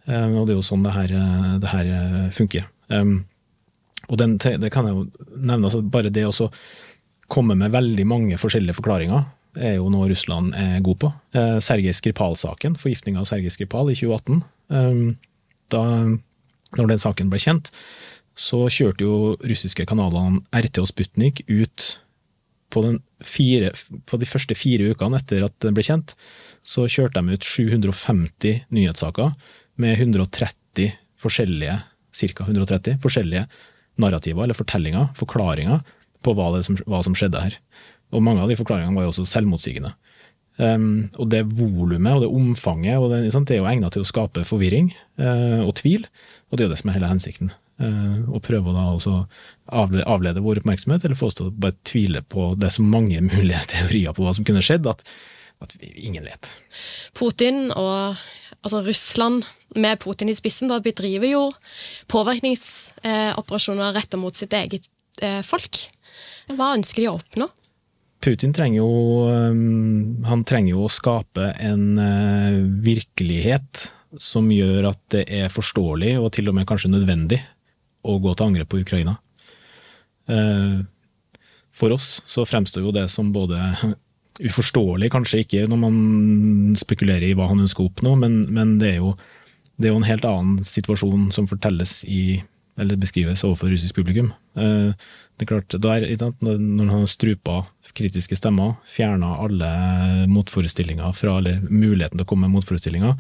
Eh, 0.06 0.26
og 0.36 0.46
det 0.46 0.54
er 0.54 0.58
jo 0.58 0.66
sånn 0.66 0.84
det 0.84 0.94
her, 0.94 1.14
eh, 1.16 1.52
det 1.62 1.70
her 1.72 1.92
eh, 1.98 2.26
funker. 2.34 2.66
Og 4.04 4.18
den, 4.20 4.36
det 4.36 4.68
kan 4.72 4.84
jeg 4.84 4.96
jo 4.98 5.06
nevne, 5.32 5.64
altså 5.64 5.80
bare 5.80 6.12
det 6.12 6.26
å 6.28 6.50
komme 7.32 7.56
med 7.56 7.72
veldig 7.72 8.04
mange 8.04 8.36
forskjellige 8.36 8.76
forklaringer 8.76 9.24
er 9.56 9.78
jo 9.78 9.88
noe 9.88 10.10
Russland 10.10 10.52
er 10.58 10.82
god 10.84 10.98
på. 11.00 11.08
Sergej 11.64 11.94
Skripal-saken, 11.96 12.76
forgiftninga 12.76 13.22
av 13.22 13.28
Sergej 13.30 13.54
Skripal 13.54 13.88
i 13.88 13.96
2018. 13.96 14.42
Da 15.72 15.82
når 16.74 16.90
den 16.90 17.00
saken 17.00 17.30
ble 17.32 17.40
kjent, 17.40 17.70
så 18.34 18.64
kjørte 18.66 19.06
jo 19.06 19.16
russiske 19.46 19.86
kanalene 19.88 20.42
RT 20.52 20.82
og 20.82 20.90
Sputnik 20.90 21.44
ut 21.48 21.86
på, 22.74 22.82
fire, 23.22 23.70
på, 24.10 24.18
de 24.18 24.28
første 24.28 24.56
fire 24.58 24.90
ukene 24.90 25.20
etter 25.22 25.46
at 25.46 25.54
den 25.62 25.76
ble 25.76 25.86
kjent, 25.86 26.16
så 26.66 26.88
kjørte 26.90 27.22
de 27.22 27.38
ut 27.38 27.46
750 27.46 28.64
nyhetssaker 28.74 29.32
med 29.80 29.98
130 29.98 30.94
forskjellige, 31.24 31.78
ca. 32.14 32.46
130 32.46 33.00
forskjellige 33.02 33.46
narrativer 34.00 34.44
eller 34.44 34.58
fortellinger, 34.58 35.10
forklaringer, 35.18 35.82
på 36.24 36.32
hva, 36.36 36.48
som, 36.64 36.78
hva 36.88 37.02
som 37.04 37.16
skjedde 37.16 37.42
her. 37.42 37.58
Og 38.14 38.22
mange 38.24 38.42
av 38.42 38.50
de 38.50 38.56
forklaringene 38.58 38.96
var 38.96 39.06
jo 39.06 39.12
også 39.12 39.26
selvmotsigende. 39.28 39.92
Um, 40.54 41.10
og 41.18 41.26
det 41.32 41.42
volumet 41.50 42.14
og 42.14 42.22
det 42.22 42.30
omfanget 42.30 43.02
og 43.02 43.08
det, 43.10 43.32
sant, 43.34 43.48
det, 43.50 43.56
er 43.56 43.64
jo 43.64 43.66
egnet 43.72 43.96
til 43.96 44.04
å 44.04 44.06
skape 44.06 44.44
forvirring 44.46 44.92
uh, 45.18 45.64
og 45.64 45.72
tvil, 45.80 46.04
og 46.46 46.54
det 46.54 46.62
er 46.62 46.68
jo 46.68 46.74
det 46.76 46.78
som 46.78 46.92
er 46.92 46.98
hele 47.00 47.10
hensikten. 47.10 47.50
Uh, 47.82 48.22
å 48.30 48.38
prøve 48.38 48.70
å 48.70 48.76
da 48.76 48.84
også 48.92 49.16
avlede, 49.66 50.06
avlede 50.06 50.44
vår 50.44 50.62
oppmerksomhet, 50.62 51.02
eller 51.02 51.18
få 51.18 51.32
oss 51.32 51.40
til 51.40 51.50
å 51.50 51.54
bare 51.64 51.74
tvile 51.82 52.22
på 52.30 52.52
det 52.60 52.70
så 52.76 52.86
mange 52.86 53.18
mulige 53.26 53.64
teorier 53.74 54.14
på 54.14 54.26
hva 54.26 54.36
som 54.36 54.46
kunne 54.46 54.62
skjedd, 54.64 54.86
at 54.86 55.02
at 55.62 55.76
ingen 55.80 56.24
vet. 56.26 56.48
Putin 57.16 57.70
og 57.72 58.18
altså 58.64 58.82
Russland 58.84 59.44
med 59.78 60.00
Putin 60.02 60.30
i 60.30 60.36
spissen 60.36 60.70
da 60.70 60.80
bedriver 60.82 61.30
jo 61.30 61.44
påvirkningsoperasjoner 62.12 63.90
eh, 63.90 63.96
retta 63.96 64.20
mot 64.20 64.36
sitt 64.36 64.54
eget 64.56 64.88
eh, 65.22 65.42
folk. 65.46 65.86
Hva 66.54 66.74
ønsker 66.76 67.04
de 67.04 67.10
å 67.10 67.18
oppnå? 67.18 67.48
Putin 68.24 68.54
trenger 68.56 68.80
jo, 68.80 68.92
um, 69.28 70.22
han 70.24 70.44
trenger 70.48 70.72
jo 70.72 70.86
å 70.86 70.92
skape 70.92 71.50
en 71.60 71.98
uh, 72.00 72.62
virkelighet 72.84 73.90
som 74.20 74.48
gjør 74.54 74.88
at 74.94 75.00
det 75.12 75.24
er 75.28 75.52
forståelig, 75.52 76.14
og 76.22 76.30
til 76.32 76.48
og 76.48 76.56
med 76.56 76.64
kanskje 76.68 76.92
nødvendig, 76.94 77.42
å 78.04 78.16
gå 78.22 78.32
til 78.32 78.46
angrep 78.46 78.70
på 78.72 78.80
Ukraina. 78.80 79.18
Uh, 80.30 80.86
for 81.74 81.92
oss 81.92 82.22
så 82.24 82.46
fremstår 82.48 82.86
jo 82.86 82.94
det 82.96 83.04
som 83.12 83.32
både 83.34 83.58
uforståelig, 84.42 85.10
kanskje 85.14 85.44
ikke 85.44 85.66
når 85.70 85.80
man 85.80 85.98
spekulerer 86.78 87.28
i 87.28 87.36
hva 87.38 87.48
han 87.50 87.62
ønsker 87.64 87.84
å 87.84 87.90
oppnå, 87.90 88.16
men, 88.18 88.42
men 88.54 88.76
det, 88.80 88.94
er 88.94 89.02
jo, 89.02 89.12
det, 89.76 89.88
er 89.88 89.92
jo, 89.92 90.00
en 90.00 90.08
helt 90.08 90.26
annen 90.28 90.64
situasjon 90.66 91.28
som 91.34 91.46
fortelles 91.50 92.00
i, 92.10 92.40
eller 92.80 92.98
beskrives 93.00 93.44
overfor 93.46 93.70
russisk 93.70 94.00
publikum. 94.00 94.32
Uh, 94.58 94.90
det 95.34 95.46
er 95.46 95.50
klart, 95.50 95.74
der, 95.82 96.06
Når 96.42 96.84
han 96.90 97.04
har 97.04 97.10
strupa 97.10 97.60
kritiske 97.94 98.38
stemmer, 98.38 98.76
fjerna 98.90 99.36
alle 99.42 99.70
motforestillinger 100.30 101.14
fra, 101.14 101.38
eller 101.38 101.62
muligheten 101.70 102.18
til 102.18 102.26
å 102.26 102.30
komme 102.30 102.48
med 102.48 102.58
motforestillinger, 102.58 103.14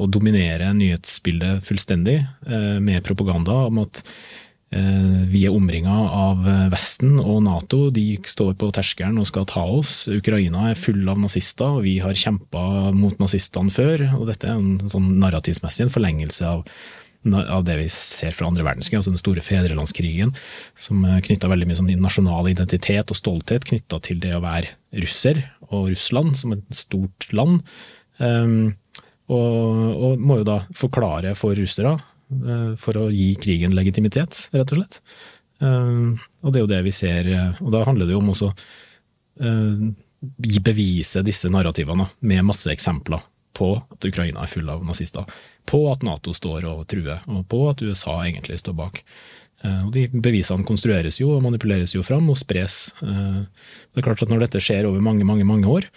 og 0.00 0.12
dominere 0.12 0.70
nyhetsbildet 0.76 1.64
fullstendig 1.66 2.20
uh, 2.48 2.76
med 2.84 3.04
propaganda 3.04 3.64
om 3.68 3.80
at 3.84 4.04
Eh, 4.04 4.49
vi 4.70 5.40
er 5.48 5.54
omringa 5.54 5.94
av 6.14 6.44
Vesten 6.70 7.16
og 7.18 7.40
Nato. 7.42 7.88
De 7.90 8.14
står 8.22 8.54
på 8.58 8.68
terskelen 8.74 9.18
og 9.18 9.26
skal 9.26 9.48
ta 9.50 9.64
oss. 9.66 10.04
Ukraina 10.06 10.68
er 10.70 10.78
full 10.78 11.02
av 11.10 11.18
nazister, 11.18 11.80
og 11.80 11.82
vi 11.88 11.96
har 11.98 12.14
kjempa 12.14 12.92
mot 12.94 13.18
nazistene 13.18 13.74
før. 13.74 14.04
og 14.20 14.28
Dette 14.30 14.46
er 14.46 14.60
en 14.60 14.90
sånn 14.92 15.16
narrativsmessig 15.18 15.88
en 15.88 15.90
forlengelse 15.90 16.46
av, 16.46 16.62
av, 17.40 17.64
det 17.66 17.80
vi 17.80 17.88
ser 17.90 18.30
fra 18.36 18.46
andre 18.46 18.68
verdenskrig, 18.68 19.00
altså 19.00 19.10
den 19.10 19.22
store 19.22 19.42
fedrelandskrigen, 19.42 20.36
som 20.78 21.02
knytta 21.02 21.50
veldig 21.50 21.66
mye 21.66 21.80
sånn 21.80 21.90
nasjonal 22.04 22.52
identitet 22.52 23.10
og 23.10 23.18
stolthet 23.18 23.66
knytta 23.66 23.98
til 24.06 24.22
det 24.22 24.36
å 24.38 24.44
være 24.44 24.70
russer 25.02 25.42
og 25.66 25.90
Russland 25.90 26.38
som 26.38 26.54
et 26.54 26.62
stort 26.78 27.26
land. 27.34 27.58
Um, 28.22 28.76
og, 29.30 29.98
og 29.98 30.22
må 30.22 30.40
jo 30.40 30.46
da 30.46 30.60
forklare 30.78 31.34
for 31.38 31.58
russere 31.58 31.98
Eh, 31.98 32.19
for 32.78 32.94
å 32.96 33.08
gi 33.10 33.32
krigen 33.42 33.74
legitimitet, 33.74 34.48
rett 34.54 34.70
og 34.70 34.78
slett. 34.78 35.00
Eh, 35.60 36.28
og 36.40 36.52
det 36.52 36.60
er 36.60 36.64
jo 36.64 36.70
det 36.70 36.84
vi 36.86 36.94
ser, 36.94 37.28
eh, 37.28 37.60
og 37.60 37.72
da 37.74 37.84
handler 37.86 38.08
det 38.08 38.16
jo 38.16 38.22
om 38.22 38.32
også 38.34 38.52
bevise 40.60 41.22
disse 41.24 41.48
narrativene 41.48 42.10
med 42.28 42.44
masse 42.44 42.68
eksempler 42.68 43.22
på 43.56 43.70
at 43.78 44.04
Ukraina 44.04 44.42
er 44.44 44.50
full 44.52 44.68
av 44.68 44.82
nazister, 44.84 45.24
på 45.64 45.80
at 45.88 46.04
Nato 46.04 46.34
står 46.36 46.66
og 46.68 46.82
truer, 46.92 47.22
og 47.24 47.46
på 47.48 47.60
at 47.70 47.80
USA 47.80 48.18
egentlig 48.26 48.58
står 48.60 48.76
bak. 48.76 49.00
Og 49.64 49.88
De 49.96 50.02
bevisene 50.12 50.66
konstrueres 50.68 51.22
jo 51.22 51.30
og 51.34 51.42
manipuleres 51.44 51.94
jo 51.96 52.04
fram 52.04 52.28
og 52.32 52.36
spres. 52.36 52.92
Det 53.00 53.96
er 53.96 54.04
klart 54.04 54.22
at 54.22 54.28
Når 54.28 54.44
dette 54.44 54.60
skjer 54.60 54.88
over 54.88 55.00
mange 55.00 55.24
mange, 55.24 55.44
mange 55.48 55.68
år, 55.68 55.88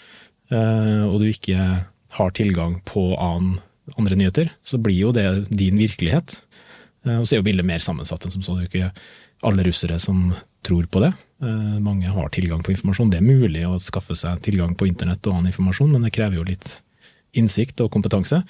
og 0.55 1.19
du 1.19 1.27
ikke 1.27 1.83
har 2.15 2.31
tilgang 2.31 2.79
på 2.87 3.09
annen 3.19 3.59
andre 3.97 4.17
nyheter, 4.17 4.49
så 4.63 4.79
blir 4.81 4.97
jo 4.97 5.11
det 5.15 5.27
din 5.51 5.77
virkelighet. 5.79 6.37
Eh, 7.05 7.19
og 7.19 7.27
så 7.27 7.35
er 7.35 7.41
jo 7.41 7.47
bildet 7.49 7.67
mer 7.67 7.83
sammensatt 7.83 8.25
enn 8.25 8.35
som 8.35 8.45
så. 8.45 8.55
Det 8.55 8.65
er 8.65 8.67
jo 8.67 8.71
ikke 8.71 9.47
alle 9.49 9.65
russere 9.67 9.99
som 9.99 10.31
tror 10.63 10.87
på 10.87 11.03
det. 11.03 11.11
Eh, 11.43 11.75
mange 11.83 12.11
har 12.11 12.31
tilgang 12.33 12.63
på 12.63 12.73
informasjon. 12.75 13.11
Det 13.11 13.19
er 13.19 13.27
mulig 13.27 13.65
å 13.67 13.79
skaffe 13.83 14.15
seg 14.19 14.41
tilgang 14.45 14.77
på 14.79 14.87
internett 14.89 15.25
og 15.27 15.37
annen 15.37 15.51
informasjon, 15.51 15.91
men 15.91 16.07
det 16.07 16.13
krever 16.15 16.39
jo 16.39 16.47
litt 16.47 16.77
innsikt 17.37 17.83
og 17.83 17.91
kompetanse. 17.93 18.43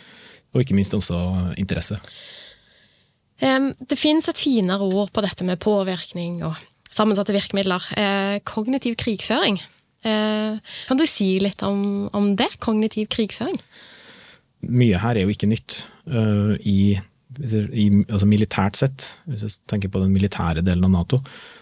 Og 0.54 0.62
ikke 0.62 0.78
minst 0.78 0.94
også 0.94 1.18
interesse. 1.58 1.98
Det 3.44 3.98
finnes 3.98 4.28
et 4.30 4.38
finere 4.38 4.86
ord 4.86 5.10
på 5.12 5.24
dette 5.25 5.44
med 5.44 5.60
påvirkning 5.60 6.44
og 6.46 6.60
sammensatte 6.94 7.34
virkemidler. 7.34 7.88
Eh, 7.98 8.36
kognitiv 8.46 8.96
krigføring. 9.02 9.58
Kan 10.04 11.00
du 11.00 11.06
si 11.08 11.38
litt 11.40 11.63
om, 11.63 12.10
om 12.12 12.34
det? 12.36 12.50
Kognitiv 12.60 13.08
krigføring? 13.08 13.56
Mye 14.70 15.00
her 15.01 15.17
er 15.17 15.25
jo 15.25 15.34
ikke 15.34 15.50
nytt. 15.51 15.84
Uh, 16.08 16.55
i, 16.60 16.96
i, 17.39 17.86
altså 18.10 18.27
militært 18.29 18.79
sett, 18.79 19.08
hvis 19.29 19.46
jeg 19.46 19.55
tenker 19.72 19.91
på 19.93 20.01
den 20.03 20.13
militære 20.13 20.63
delen 20.65 20.86
av 20.89 20.93
Nato, 20.93 21.22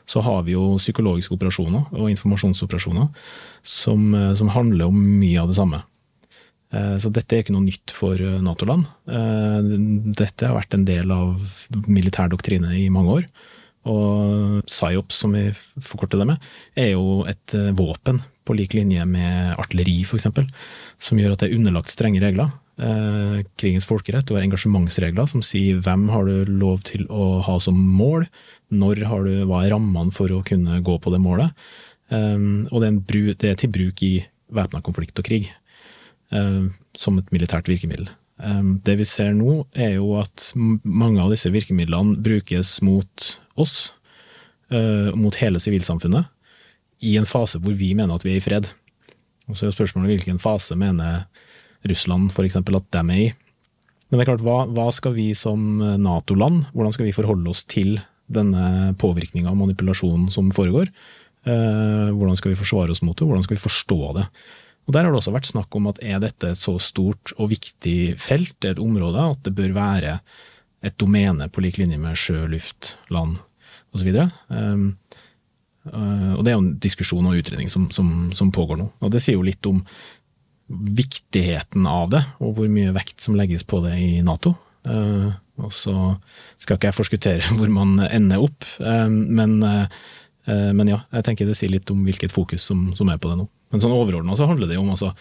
så 0.10 0.24
har 0.25 0.43
vi 0.48 0.55
jo 0.55 0.75
psykologiske 0.81 1.36
operasjoner 1.36 1.93
og 1.93 2.10
informasjonsoperasjoner 2.12 3.08
som, 3.63 4.12
uh, 4.15 4.34
som 4.38 4.51
handler 4.55 4.89
om 4.89 5.00
mye 5.22 5.39
av 5.41 5.51
det 5.51 5.60
samme. 5.60 5.84
Uh, 6.72 6.98
så 7.01 7.12
dette 7.13 7.38
er 7.38 7.46
ikke 7.46 7.55
noe 7.55 7.67
nytt 7.67 7.93
for 7.96 8.20
Nato-land. 8.43 8.88
Dette 10.17 10.48
har 10.48 10.58
vært 10.58 10.77
en 10.77 10.88
del 10.88 11.12
av 11.13 11.41
militær 11.88 12.31
doktrine 12.31 12.75
i 12.79 12.89
mange 12.93 13.22
år. 13.22 13.31
Og 13.91 14.60
PSYOPS, 14.67 15.24
som 15.24 15.34
vi 15.34 15.48
forkorter 15.81 16.22
det 16.22 16.27
med, 16.29 16.51
er 16.77 16.91
jo 16.93 17.24
et 17.25 17.55
våpen 17.74 18.20
på 18.46 18.53
lik 18.58 18.75
linje 18.77 19.05
med 19.10 19.55
artilleri, 19.62 20.03
f.eks., 20.05 20.27
som 21.01 21.17
gjør 21.17 21.34
at 21.34 21.41
det 21.41 21.50
er 21.50 21.58
underlagt 21.58 21.89
strenge 21.89 22.22
regler 22.22 22.51
eh, 22.80 23.42
krigens 23.60 23.88
folkerett 23.88 24.32
og 24.32 24.40
engasjementsregler 24.42 25.30
som 25.30 25.44
sier 25.46 25.82
hvem 25.84 26.08
har 26.13 26.28
du 26.28 26.50
lov 26.50 26.84
til 26.88 27.08
å 27.12 27.42
ha 27.46 27.58
som 27.63 27.78
mål, 27.78 28.28
når 28.72 29.04
har 29.10 29.28
du, 29.28 29.34
hva 29.50 29.63
er 29.66 29.74
rammene 29.75 30.16
for 30.16 30.32
å 30.32 30.44
kunne 30.48 30.82
gå 30.86 30.98
på 31.01 31.13
det 31.13 31.22
målet. 31.24 31.56
Um, 32.12 32.68
og 32.72 32.82
det 32.84 32.90
er, 32.90 32.98
bru, 33.08 33.22
det 33.32 33.50
er, 33.50 33.60
til 33.60 33.72
bruk 33.72 34.01
i 34.04 34.13
væpna 34.51 34.82
konflikt 34.84 35.20
og 35.22 35.28
krig, 35.28 35.48
um, 36.36 36.74
som 36.98 37.20
et 37.20 37.32
militært 37.32 37.72
virkemiddel. 37.72 38.10
Um, 38.42 38.80
det 38.84 38.98
vi 39.00 39.08
ser 39.08 39.32
nå, 39.38 39.62
er 39.78 39.96
jo 39.96 40.18
at 40.20 40.50
mange 40.58 41.22
av 41.24 41.32
disse 41.32 41.51
virkemidlene 41.54 42.18
brukes 42.24 42.80
mot 42.84 43.32
oss, 43.56 43.94
uh, 44.74 45.13
mot 45.16 45.40
hele 45.40 45.62
sivilsamfunnet, 45.63 46.28
i 47.01 47.16
en 47.18 47.30
fase 47.30 47.62
hvor 47.62 47.74
vi 47.80 47.94
mener 47.98 48.13
at 48.16 48.25
vi 48.28 48.36
er 48.36 48.42
i 48.42 48.44
fred. 48.44 48.68
Og 49.50 49.58
så 49.58 49.68
er 49.68 49.75
spørsmålet 49.75 50.18
hvilken 50.18 50.42
fase 50.42 50.75
mener 50.78 51.24
Russland 51.90 52.34
f.eks. 52.34 52.60
at 52.60 52.68
de 52.70 53.02
er 53.02 53.18
i. 53.18 53.32
Men 54.10 54.20
det 54.20 54.26
er 54.26 54.32
klart, 54.34 54.44
hva, 54.46 54.58
hva 54.68 54.90
skal 54.94 55.16
vi 55.16 55.30
som 55.38 55.80
Nato-land, 55.80 56.66
hvordan 56.76 56.96
skal 56.96 57.08
vi 57.08 57.16
forholde 57.16 57.52
oss 57.54 57.64
til 57.64 57.96
denne 58.32 58.94
påvirkninga 59.00 59.52
og 59.52 59.60
manipulasjonen 59.62 60.28
som 60.34 60.52
foregår? 60.56 60.92
Eh, 61.42 62.10
hvordan 62.14 62.38
skal 62.38 62.54
vi 62.54 62.60
forsvare 62.60 62.94
oss 62.94 63.02
mot 63.02 63.18
det, 63.18 63.26
hvordan 63.26 63.46
skal 63.46 63.58
vi 63.58 63.66
forstå 63.66 64.00
det? 64.20 64.28
Og 64.88 64.94
Der 64.94 65.06
har 65.06 65.12
det 65.12 65.22
også 65.22 65.34
vært 65.34 65.50
snakk 65.50 65.76
om 65.78 65.88
at 65.90 66.02
er 66.04 66.20
dette 66.22 66.52
et 66.52 66.60
så 66.60 66.76
stort 66.82 67.34
og 67.38 67.52
viktig 67.54 68.18
felt, 68.20 68.58
et 68.66 68.82
område, 68.82 69.32
at 69.32 69.44
det 69.46 69.56
bør 69.56 69.74
være 69.78 70.20
et 70.82 70.98
domene 70.98 71.48
på 71.50 71.62
lik 71.62 71.78
linje 71.78 71.98
med 72.02 72.18
sjø, 72.18 72.48
luft, 72.50 72.98
land 73.10 73.38
osv. 73.94 74.10
Um, 74.50 74.98
uh, 75.86 76.34
og 76.34 76.42
det 76.44 76.52
er 76.52 76.58
jo 76.58 76.64
en 76.64 76.74
diskusjon 76.82 77.30
og 77.30 77.38
utredning 77.38 77.70
som, 77.70 77.92
som, 77.94 78.32
som, 78.34 78.52
pågår 78.52 78.82
nå. 78.82 78.90
Og 79.02 79.14
Det 79.14 79.22
sier 79.22 79.38
jo 79.38 79.46
litt 79.46 79.66
om 79.70 79.84
viktigheten 80.72 81.88
av 81.90 82.12
det, 82.13 82.22
og 82.42 82.58
hvor 82.58 82.72
mye 82.72 82.94
vekt 82.96 83.24
som 83.24 83.38
legges 83.38 83.66
på 83.68 83.82
det 83.86 83.96
i 84.00 84.12
Nato. 84.25 84.56
Uh, 84.88 85.30
og 85.62 85.70
så 85.75 85.94
skal 86.58 86.78
ikke 86.78 86.90
jeg 86.90 86.98
forskuttere 86.98 87.54
hvor 87.58 87.70
man 87.74 88.00
ender 88.08 88.42
opp, 88.42 88.66
uh, 88.82 89.08
men, 89.10 89.60
uh, 89.62 89.86
men, 90.48 90.90
ja, 90.90 91.04
jeg 91.13 91.28
tenker 91.28 91.50
det 91.50 91.58
sier 91.60 91.74
litt 91.74 91.92
om 91.94 92.04
hvilket 92.08 92.34
fokus 92.34 92.66
som, 92.72 92.90
som 92.98 93.12
er 93.12 93.22
på 93.22 93.32
det 93.32 93.42
nå. 93.42 93.48
Men 93.72 93.84
sånn 93.84 93.96
overordna 93.96 94.36
så 94.36 94.50
handler 94.50 94.72
det 94.72 94.80
om 94.82 94.90
altså, 94.92 95.12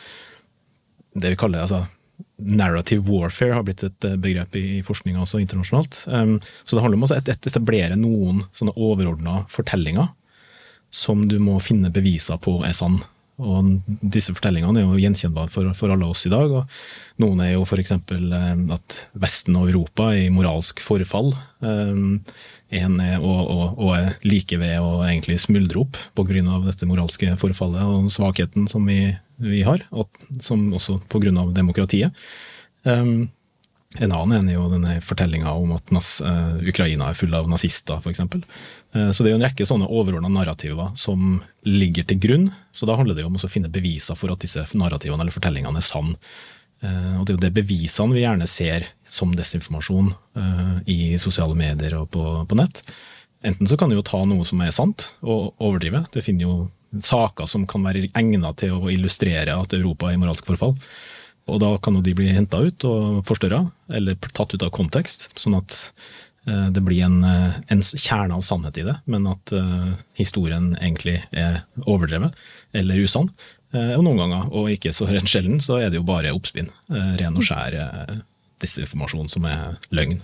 det 1.14 1.34
vi 1.34 1.40
kaller 1.40 1.62
altså, 1.66 1.84
narrative 2.40 3.04
warfare 3.06 3.54
har 3.54 3.66
blitt 3.66 3.84
et 3.86 4.06
begrep 4.20 4.56
i 4.58 4.80
forskninga 4.84 5.22
også 5.22 5.38
internasjonalt. 5.40 6.00
Så 6.02 6.72
det 6.74 6.82
handler 6.82 6.98
om 6.98 7.06
å 7.06 7.16
etablere 7.16 7.96
noen 8.00 8.42
sånne 8.56 8.74
overordna 8.74 9.44
fortellinger 9.52 10.10
som 10.90 11.28
du 11.30 11.38
må 11.38 11.60
finne 11.62 11.92
beviser 11.94 12.40
på 12.42 12.58
er 12.66 12.74
sann. 12.76 12.98
Og 13.40 13.70
disse 14.12 14.34
fortellingene 14.36 14.82
er 14.82 14.86
jo 14.86 15.00
gjenkjennbare 15.00 15.50
for, 15.52 15.70
for, 15.76 15.92
alle 15.92 16.08
oss 16.10 16.26
i 16.28 16.32
dag. 16.32 16.52
og 16.52 17.22
Noen 17.22 17.40
er 17.44 17.54
jo 17.54 17.64
f.eks. 17.64 17.94
Eh, 17.96 18.62
at 18.76 18.96
Vesten 19.20 19.56
og 19.58 19.70
Europa 19.70 20.10
er 20.12 20.26
i 20.26 20.34
moralsk 20.34 20.82
forfall. 20.84 21.32
Um, 21.64 22.20
en 22.70 23.00
er, 23.02 23.18
og, 23.18 23.40
og, 23.50 23.64
og, 23.80 23.90
er 23.96 24.14
like 24.28 24.60
ved 24.60 24.76
å 24.78 25.00
egentlig 25.06 25.40
smuldre 25.42 25.82
opp 25.82 25.98
pga. 26.14 26.60
dette 26.68 26.88
moralske 26.88 27.34
forfallet 27.40 27.82
og 27.82 28.12
svakheten 28.12 28.68
som 28.70 28.86
vi, 28.86 29.10
vi 29.42 29.64
har, 29.66 29.82
og 29.90 30.08
som 30.44 30.68
også 30.76 31.00
pga. 31.10 31.34
demokratiet. 31.56 32.14
Um, 32.84 33.28
en 33.98 34.12
annen 34.14 34.46
er 34.46 34.54
jo 34.54 34.68
denne 34.70 35.00
fortellinga 35.02 35.50
om 35.58 35.72
at 35.74 35.90
uh, 35.90 36.60
Ukraina 36.62 37.08
er 37.10 37.16
full 37.18 37.32
av 37.34 37.48
nazister, 37.50 37.98
f.eks. 37.98 38.22
Uh, 38.22 39.10
så 39.10 39.24
det 39.24 39.30
er 39.30 39.34
jo 39.34 39.40
en 39.40 39.46
rekke 39.48 39.66
sånne 39.66 39.88
overordna 39.90 40.30
narrativer 40.30 40.92
som 40.98 41.40
ligger 41.66 42.06
til 42.06 42.20
grunn. 42.22 42.46
Så 42.70 42.86
da 42.86 42.94
handler 43.00 43.18
det 43.18 43.24
jo 43.24 43.32
om 43.32 43.40
å 43.40 43.50
finne 43.50 43.72
beviser 43.72 44.18
for 44.18 44.30
at 44.30 44.46
disse 44.46 44.62
narrativene 44.78 45.26
eller 45.26 45.34
fortellingene 45.34 45.82
er 45.82 45.88
sann. 45.88 46.14
Uh, 46.84 47.18
og 47.18 47.26
det 47.26 47.34
er 47.34 47.36
jo 47.36 47.44
det 47.48 47.54
bevisene 47.58 48.14
vi 48.14 48.22
gjerne 48.22 48.46
ser 48.48 48.86
som 49.02 49.34
desinformasjon 49.34 50.14
i 50.86 51.18
sosiale 51.18 51.56
medier 51.58 51.98
og 51.98 52.12
på, 52.14 52.24
på, 52.46 52.56
nett. 52.56 52.84
Enten 53.42 53.66
så 53.66 53.74
kan 53.76 53.90
du 53.90 53.98
jo 53.98 54.06
ta 54.06 54.22
noe 54.22 54.46
som 54.46 54.62
er 54.62 54.70
sant, 54.72 55.10
og 55.20 55.58
overdrive. 55.58 56.04
Du 56.14 56.22
finner 56.22 56.46
jo 56.46 56.54
saker 57.02 57.50
som 57.50 57.66
kan 57.68 57.82
være 57.82 58.06
egnet 58.14 58.62
til 58.62 58.78
å 58.78 58.90
illustrere 58.92 59.58
at 59.58 59.74
Europa 59.74 60.08
er 60.08 60.14
i 60.14 60.22
moralsk 60.22 60.46
forfall. 60.46 60.76
Og 61.50 61.60
da 61.62 61.74
kan 61.82 61.98
jo 61.98 62.02
de 62.04 62.14
bli 62.16 62.30
henta 62.34 62.62
ut 62.62 62.86
og 62.88 63.20
forstørra, 63.28 63.64
eller 63.96 64.18
tatt 64.30 64.54
ut 64.54 64.64
av 64.66 64.72
kontekst, 64.74 65.30
sånn 65.40 65.58
at 65.58 65.76
eh, 66.46 66.68
det 66.74 66.82
blir 66.86 67.04
en, 67.06 67.20
eh, 67.26 67.60
en 67.74 67.84
kjerne 67.84 68.38
av 68.38 68.44
sannhet 68.46 68.80
i 68.80 68.86
det, 68.86 68.96
men 69.10 69.28
at 69.30 69.54
uh, 69.54 69.94
historien 70.18 70.72
egentlig 70.80 71.18
er 71.30 71.64
overdrevet 71.86 72.36
eller 72.76 73.02
usann. 73.02 73.32
Og 73.70 74.00
noen 74.02 74.18
ganger, 74.18 74.48
og 74.50 74.66
ikke 74.72 74.90
så 74.90 75.06
rent 75.06 75.30
sjelden, 75.30 75.60
så 75.62 75.76
er 75.78 75.92
det 75.92 76.00
jo 76.00 76.02
bare 76.02 76.32
oppspinn. 76.34 76.72
Ren 76.90 77.36
og 77.38 77.44
skjær 77.46 77.76
disinformasjon 78.58 79.30
som 79.30 79.46
er 79.46 79.76
løgn. 79.94 80.18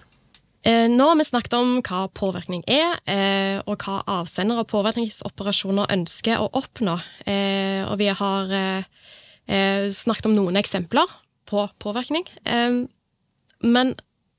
Eh, 0.66 0.88
nå 0.90 1.04
har 1.08 1.16
vi 1.16 1.24
snakket 1.24 1.54
om 1.54 1.76
hva 1.86 2.08
påvirkning 2.10 2.64
er, 2.66 2.96
eh, 3.06 3.60
og 3.70 3.84
hva 3.84 4.00
avsender 4.16 4.58
av 4.58 4.66
påvirkningsoperasjoner 4.72 5.92
ønsker 5.94 6.42
å 6.42 6.48
oppnå. 6.58 6.96
Eh, 7.22 7.86
og 7.86 8.00
vi 8.00 8.08
har 8.10 8.50
snakket 9.46 10.26
om 10.26 10.34
noen 10.34 10.58
eksempler 10.58 11.10
på 11.46 11.68
påvirkning. 11.82 12.26
Men 13.62 13.92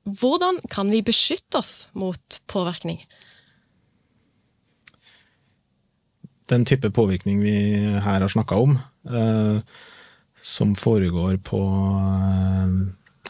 hvordan 0.04 0.60
kan 0.70 0.90
vi 0.92 1.00
beskytte 1.04 1.60
oss 1.60 1.88
mot 1.92 2.40
påvirkning? 2.46 3.00
Den 6.48 6.64
type 6.68 6.90
påvirkning 6.90 7.40
vi 7.40 7.56
her 8.04 8.20
har 8.20 8.28
snakka 8.28 8.56
om, 8.56 8.78
som 10.42 10.74
foregår 10.76 11.40
på 11.44 11.62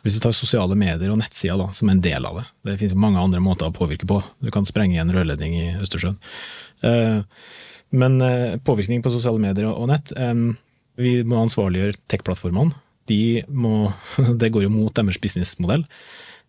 hvis 0.03 0.19
vi 0.19 0.23
tar 0.23 0.37
sosiale 0.37 0.77
medier 0.79 1.11
og 1.13 1.19
nettsider 1.21 1.73
som 1.77 1.91
en 1.91 2.03
del 2.03 2.27
av 2.27 2.41
det. 2.41 2.47
Det 2.67 2.77
finnes 2.81 2.99
mange 2.99 3.21
andre 3.21 3.43
måter 3.43 3.69
å 3.69 3.75
påvirke 3.75 4.07
på. 4.09 4.21
Du 4.41 4.51
kan 4.55 4.67
sprenge 4.69 5.01
en 5.01 5.13
rørledning 5.15 5.57
i 5.59 5.67
Østersjøen. 5.83 6.19
Eh, 6.87 7.21
men 7.99 8.21
eh, 8.23 8.59
påvirkning 8.63 9.03
på 9.03 9.13
sosiale 9.13 9.43
medier 9.43 9.71
og 9.71 9.89
nett 9.91 10.13
eh, 10.17 10.35
Vi 10.99 11.21
må 11.27 11.43
ansvarliggjøre 11.45 11.99
tech-plattformene. 12.11 12.75
De 13.09 13.45
det 14.41 14.51
går 14.55 14.67
jo 14.67 14.73
mot 14.73 14.95
deres 14.95 15.21
businessmodell. 15.23 15.87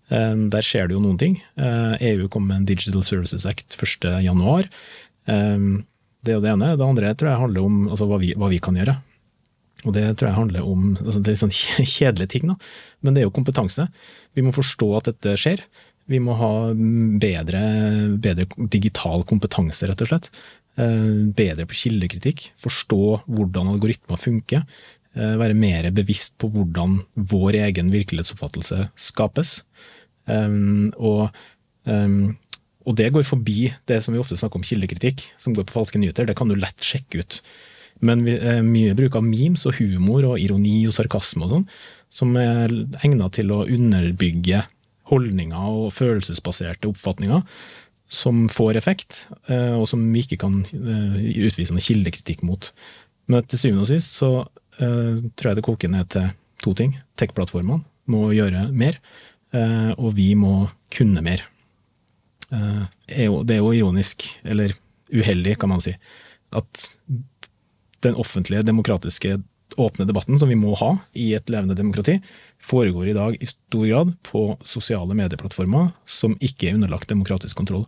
Der 0.10 0.66
skjer 0.66 0.90
det 0.90 0.96
jo 0.98 1.04
noen 1.04 1.20
ting. 1.22 1.36
EU 1.56 2.26
kom 2.34 2.48
med 2.50 2.64
en 2.64 2.66
Digital 2.66 3.04
Services 3.06 3.46
Act 3.46 3.78
1.1. 3.78 4.72
Det 5.30 6.34
er 6.34 6.40
jo 6.40 6.44
det 6.44 6.52
ene. 6.52 6.74
Det 6.76 6.88
andre 6.88 7.14
tror 7.16 7.32
jeg 7.32 7.42
handler 7.44 7.68
om 7.68 7.78
altså, 7.88 8.08
hva, 8.10 8.18
vi, 8.22 8.34
hva 8.36 8.50
vi 8.52 8.60
kan 8.64 8.80
gjøre. 8.80 8.98
Og 9.88 9.96
det 9.96 10.06
tror 10.20 10.28
jeg 10.28 10.36
handler 10.36 10.66
om 10.68 10.88
altså 10.98 11.22
Det 11.24 11.34
er 11.34 11.40
sånn 11.40 11.54
kjedelige 11.96 12.34
ting, 12.36 12.50
da. 12.52 12.58
men 13.06 13.16
det 13.16 13.22
er 13.22 13.30
jo 13.30 13.36
kompetanse. 13.36 13.88
Vi 14.36 14.44
må 14.44 14.56
forstå 14.56 14.90
at 14.98 15.12
dette 15.14 15.38
skjer. 15.40 15.64
Vi 16.10 16.20
må 16.24 16.34
ha 16.40 16.52
bedre, 17.22 17.62
bedre 18.18 18.48
digital 18.74 19.24
kompetanse, 19.30 19.86
rett 19.88 20.02
og 20.02 20.10
slett. 20.10 20.32
Eh, 20.78 21.14
bedre 21.36 21.66
på 21.68 21.76
kildekritikk. 21.76 22.52
Forstå 22.62 23.02
hvordan 23.28 23.72
algoritmer 23.74 24.20
funker. 24.22 24.64
Eh, 25.16 25.36
være 25.42 25.58
mer 25.58 25.90
bevisst 25.96 26.38
på 26.40 26.52
hvordan 26.54 27.00
vår 27.16 27.58
egen 27.66 27.90
virkelighetsoppfattelse 27.92 28.86
skapes. 28.96 29.60
Eh, 30.30 30.54
og, 30.96 31.34
og 32.86 32.96
det 33.00 33.10
går 33.16 33.26
forbi 33.26 33.72
det 33.90 34.00
som 34.04 34.14
vi 34.14 34.22
ofte 34.22 34.38
snakker 34.38 34.62
om 34.62 34.68
kildekritikk, 34.68 35.26
som 35.42 35.56
går 35.58 35.68
på 35.68 35.80
falske 35.80 36.00
nyheter. 36.00 36.30
Det 36.30 36.38
kan 36.38 36.52
du 36.52 36.56
lett 36.56 36.86
sjekke 36.86 37.24
ut. 37.24 37.42
Men 38.06 38.24
vi, 38.24 38.38
mye 38.64 38.96
bruk 38.96 39.18
av 39.20 39.26
memes 39.26 39.66
og 39.68 39.76
humor 39.82 40.24
og 40.30 40.40
ironi 40.40 40.86
og 40.88 40.96
sarkasme 40.96 41.50
og 41.50 41.56
sånn, 41.56 41.66
som 42.14 42.38
er 42.40 42.72
egnet 43.04 43.36
til 43.36 43.52
å 43.52 43.66
underbygge 43.66 44.62
holdninger 45.10 45.76
og 45.82 45.92
følelsesbaserte 45.98 46.88
oppfatninger 46.88 47.44
som 48.10 48.48
får 48.50 48.80
effekt, 48.80 49.28
eh, 49.48 49.76
og 49.78 49.86
som 49.90 50.02
vi 50.14 50.24
ikke 50.26 50.40
kan 50.42 50.62
eh, 50.66 51.20
utvise 51.46 51.76
noen 51.76 51.86
kildekritikk 51.86 52.42
mot. 52.48 52.72
Men 53.30 53.46
til 53.46 53.62
syvende 53.62 53.86
og 53.86 53.92
sist 53.92 54.16
så 54.18 54.32
uh, 54.42 55.18
tror 55.38 55.52
jeg 55.52 55.58
det 55.60 55.64
koker 55.68 55.92
ned 55.94 56.08
til 56.10 56.32
to 56.66 56.74
ting. 56.74 56.96
Tech-plattformene 57.22 57.84
må 58.10 58.22
gjøre 58.34 58.64
mer, 58.74 58.96
og 60.02 60.16
vi 60.18 60.32
må 60.34 60.64
kunne 60.90 61.22
mer. 61.22 61.44
Det 62.50 63.54
er 63.54 63.60
jo 63.60 63.70
ironisk, 63.70 64.26
eller 64.42 64.74
uheldig, 65.14 65.60
kan 65.62 65.70
man 65.70 65.84
si, 65.86 65.94
at 66.58 66.90
den 68.02 68.18
offentlige, 68.18 68.66
demokratiske, 68.66 69.38
åpne 69.78 70.08
debatten 70.10 70.40
som 70.40 70.50
vi 70.50 70.58
må 70.58 70.74
ha 70.80 70.94
i 71.14 71.32
et 71.38 71.50
levende 71.52 71.78
demokrati, 71.78 72.18
foregår 72.64 73.12
i 73.12 73.18
dag 73.18 73.38
i 73.40 73.50
stor 73.50 73.86
grad 73.86 74.14
på 74.26 74.44
sosiale 74.66 75.18
medieplattformer 75.18 75.92
som 76.10 76.38
ikke 76.42 76.70
er 76.70 76.80
underlagt 76.80 77.12
demokratisk 77.12 77.60
kontroll. 77.60 77.86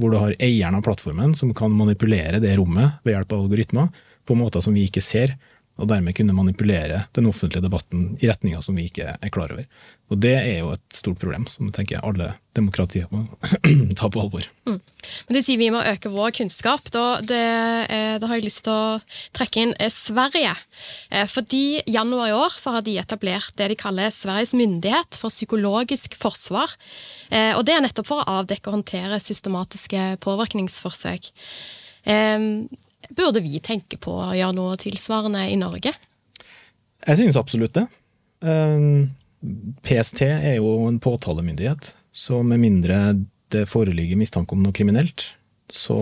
Hvor 0.00 0.12
du 0.12 0.18
har 0.20 0.36
eieren 0.42 0.76
av 0.78 0.84
plattformen 0.86 1.36
som 1.38 1.52
kan 1.56 1.74
manipulere 1.76 2.40
det 2.42 2.56
rommet 2.58 3.00
ved 3.04 3.16
hjelp 3.16 3.32
av 3.32 3.46
algoritmer 3.46 3.90
på 4.28 4.36
måter 4.38 4.64
som 4.64 4.76
vi 4.76 4.86
ikke 4.88 5.02
ser, 5.04 5.36
og 5.80 5.88
dermed 5.88 6.14
kunne 6.14 6.34
manipulere 6.36 7.06
den 7.16 7.28
offentlige 7.30 7.64
debatten 7.64 8.12
i 8.20 8.28
retninger 8.28 8.60
som 8.60 8.76
vi 8.76 8.84
ikke 8.90 9.14
er 9.14 9.32
klar 9.32 9.52
over. 9.54 9.64
Og 10.12 10.18
Det 10.20 10.34
er 10.36 10.58
jo 10.60 10.74
et 10.74 10.84
stort 10.92 11.18
problem 11.18 11.46
som 11.48 11.70
jeg 11.70 11.74
tenker 11.78 12.04
alle 12.04 12.34
demokratier 12.52 13.08
må 13.10 13.24
ta 13.98 14.10
på 14.12 14.20
alvor. 14.20 14.44
Mm. 14.68 14.76
Men 14.76 15.38
Du 15.38 15.40
sier 15.40 15.60
vi 15.60 15.70
må 15.72 15.80
øke 15.80 16.12
vår 16.12 16.34
kunnskap. 16.36 16.90
Da, 16.92 17.06
det, 17.24 17.40
eh, 17.88 18.18
da 18.20 18.28
har 18.28 18.36
jeg 18.36 18.46
lyst 18.50 18.64
til 18.66 18.74
å 18.76 19.00
trekke 19.32 19.64
inn 19.64 19.74
eh, 19.80 19.88
Sverige. 19.92 20.52
Eh, 21.08 21.24
fordi 21.32 21.80
januar 21.88 22.28
i 22.28 22.36
år 22.36 22.60
så 22.60 22.76
har 22.76 22.84
de 22.84 22.98
etablert 23.00 23.56
det 23.56 23.72
de 23.72 23.80
kaller 23.80 24.12
Sveriges 24.12 24.52
myndighet 24.52 25.16
for 25.16 25.32
psykologisk 25.32 26.18
forsvar. 26.20 26.76
Og 27.32 27.62
Det 27.64 27.72
er 27.72 27.80
nettopp 27.80 28.04
for 28.10 28.20
å 28.20 28.40
avdekke 28.42 28.68
og 28.68 28.74
håndtere 28.76 29.16
systematiske 29.22 30.18
påvirkningsforsøk. 30.20 31.30
Burde 33.16 33.42
vi 33.44 33.60
tenke 33.64 33.98
på 34.00 34.14
å 34.14 34.32
gjøre 34.36 34.56
noe 34.56 34.78
tilsvarende 34.80 35.44
i 35.50 35.58
Norge? 35.60 35.92
Jeg 37.02 37.18
synes 37.18 37.38
absolutt 37.40 37.74
det. 37.76 37.86
Ehm, 38.46 39.12
PST 39.82 40.24
er 40.24 40.56
jo 40.60 40.76
en 40.86 41.00
påtalemyndighet, 41.02 41.92
så 42.12 42.42
med 42.46 42.62
mindre 42.62 42.98
det 43.52 43.66
foreligger 43.68 44.18
mistanke 44.20 44.54
om 44.56 44.62
noe 44.64 44.74
kriminelt, 44.76 45.32
så 45.72 45.96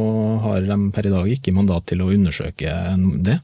har 0.44 0.66
de 0.66 0.78
per 0.94 1.08
i 1.08 1.12
dag 1.12 1.28
ikke 1.30 1.54
mandat 1.54 1.88
til 1.90 2.02
å 2.04 2.10
undersøke 2.12 2.74
det. 3.26 3.38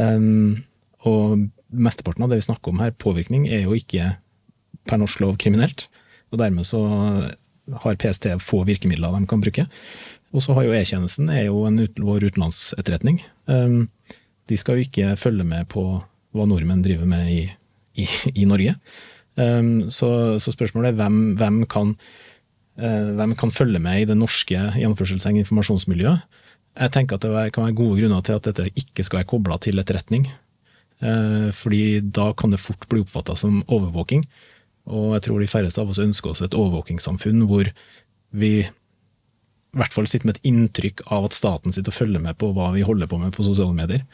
Ehm, 0.00 0.64
og 1.04 1.48
mesteparten 1.74 2.24
av 2.24 2.32
det 2.32 2.40
vi 2.40 2.48
snakker 2.48 2.72
om 2.72 2.82
her, 2.82 2.94
påvirkning, 2.96 3.48
er 3.48 3.66
jo 3.66 3.76
ikke 3.78 4.14
per 4.88 5.00
norsk 5.00 5.22
lov 5.24 5.38
kriminelt. 5.40 5.86
Og 6.32 6.40
dermed 6.40 6.66
så 6.68 6.80
har 7.84 7.98
PST 8.00 8.28
få 8.42 8.64
virkemidler 8.68 9.14
de 9.14 9.28
kan 9.28 9.42
bruke. 9.42 9.66
Og 10.34 10.42
så 10.42 10.54
har 10.56 10.66
jo 10.66 10.74
E-tjenesten 10.74 11.30
er 11.30 11.46
jo 11.46 11.62
ut, 11.62 12.00
vår 12.02 12.26
utenlandsetterretning. 12.26 13.20
Um, 13.46 13.88
de 14.50 14.58
skal 14.58 14.78
jo 14.78 14.86
ikke 14.88 15.14
følge 15.16 15.46
med 15.46 15.68
på 15.70 15.84
hva 16.34 16.46
nordmenn 16.50 16.82
driver 16.82 17.06
med 17.06 17.30
i, 17.30 17.42
i, 18.02 18.08
i 18.42 18.46
Norge. 18.50 18.74
Um, 19.38 19.90
så, 19.94 20.38
så, 20.42 20.54
spørsmålet 20.54 20.92
er 20.92 20.98
hvem, 20.98 21.18
hvem, 21.38 21.60
kan, 21.70 21.94
uh, 22.82 23.10
hvem, 23.14 23.34
kan, 23.38 23.54
følge 23.54 23.78
med 23.82 24.02
i 24.02 24.08
det 24.10 24.18
norske 24.18 24.58
informasjonsmiljøet? 24.74 26.26
Jeg 26.74 26.90
tenker 26.90 27.16
at 27.16 27.22
det 27.22 27.52
kan 27.54 27.68
være 27.68 27.78
gode 27.78 28.00
grunner 28.02 28.22
til 28.26 28.34
at 28.34 28.48
dette 28.50 28.72
ikke 28.74 29.06
skal 29.06 29.22
være 29.22 29.30
kobla 29.30 29.60
til 29.62 29.78
etterretning. 29.78 30.26
Uh, 30.98 31.54
fordi 31.54 32.00
da 32.02 32.32
kan 32.34 32.50
det 32.50 32.62
fort 32.62 32.88
bli 32.90 33.06
oppfatta 33.06 33.38
som 33.38 33.62
overvåking. 33.68 34.26
Og 34.90 35.14
jeg 35.14 35.28
tror 35.28 35.40
de 35.40 35.48
færreste 35.48 35.80
av 35.80 35.90
oss 35.94 36.02
ønsker 36.02 36.34
oss 36.34 36.42
et 36.42 36.56
overvåkingssamfunn 36.58 37.46
hvor 37.48 37.70
vi 38.34 38.64
i 39.74 39.80
hvert 39.82 39.94
fall 39.94 40.06
sitter 40.10 40.28
med 40.28 40.38
et 40.38 40.48
inntrykk 40.48 41.04
av 41.12 41.28
at 41.28 41.36
staten 41.36 41.74
sitter 41.74 41.90
og 41.92 41.98
følger 41.98 42.22
med 42.22 42.38
på 42.38 42.52
hva 42.54 42.70
vi 42.76 42.86
holder 42.86 43.10
på 43.10 43.18
med 43.20 43.34
på 43.34 43.46
sosiale 43.46 43.74
medier. 43.76 44.04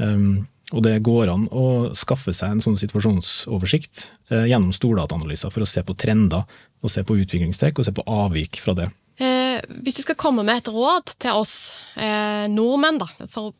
Um, 0.00 0.46
og 0.72 0.80
det 0.86 0.96
går 1.04 1.30
an 1.30 1.44
å 1.52 1.94
skaffe 1.94 2.32
seg 2.34 2.54
en 2.54 2.62
sånn 2.64 2.78
situasjonsoversikt 2.80 4.06
uh, 4.32 4.46
gjennom 4.48 4.72
stordataanalyser 4.74 5.52
for 5.52 5.66
å 5.66 5.68
se 5.68 5.84
på 5.84 5.96
trender, 6.00 6.48
og 6.84 6.92
se 6.92 7.04
på 7.06 7.16
utviklingstrekk 7.20 7.80
og 7.80 7.86
se 7.86 7.94
på 7.96 8.04
avvik 8.10 8.60
fra 8.64 8.74
det. 8.76 8.88
Eh, 9.22 9.60
hvis 9.84 9.96
du 9.96 10.02
skal 10.02 10.18
komme 10.20 10.42
med 10.44 10.58
et 10.60 10.68
råd 10.72 11.14
til 11.22 11.38
oss 11.38 11.54
eh, 11.96 12.44
nordmenn, 12.50 12.98
da, 13.00 13.08
for 13.30 13.50
å 13.50 13.54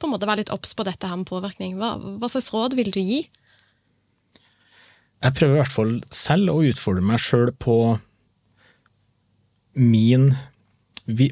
på 0.00 0.08
en 0.08 0.14
måte 0.14 0.28
være 0.28 0.40
litt 0.40 0.52
obs 0.54 0.72
på 0.72 0.86
dette 0.86 1.08
her 1.08 1.18
med 1.20 1.28
påvirkning, 1.28 1.74
hva, 1.76 1.92
hva 2.00 2.28
slags 2.32 2.48
råd 2.54 2.76
vil 2.78 2.88
du 2.94 3.02
gi? 3.02 3.18
Jeg 5.20 5.36
prøver 5.36 5.58
i 5.58 5.60
hvert 5.60 5.74
fall 5.74 5.92
selv 6.14 6.54
å 6.54 6.62
utfordre 6.64 7.04
meg 7.04 7.20
sjøl 7.20 7.50
på 7.60 7.74
min 9.76 10.30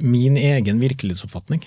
min 0.02 0.36
egen 0.36 0.80
virkelighetsoppfatning. 0.82 1.64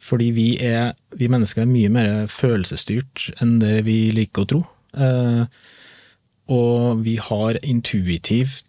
Fordi 0.00 0.30
vi, 0.32 0.48
er, 0.64 0.94
vi 1.16 1.28
mennesker 1.28 1.62
er 1.62 1.70
mye 1.70 1.90
mer 1.92 2.10
følelsesstyrt 2.32 3.28
enn 3.44 3.58
det 3.60 3.82
vi 3.88 3.98
liker 4.16 4.46
å 4.46 4.50
tro. 4.52 4.60
Eh, 4.96 5.44
og 6.50 7.02
vi 7.04 7.18
har 7.20 7.60
intuitivt 7.62 8.64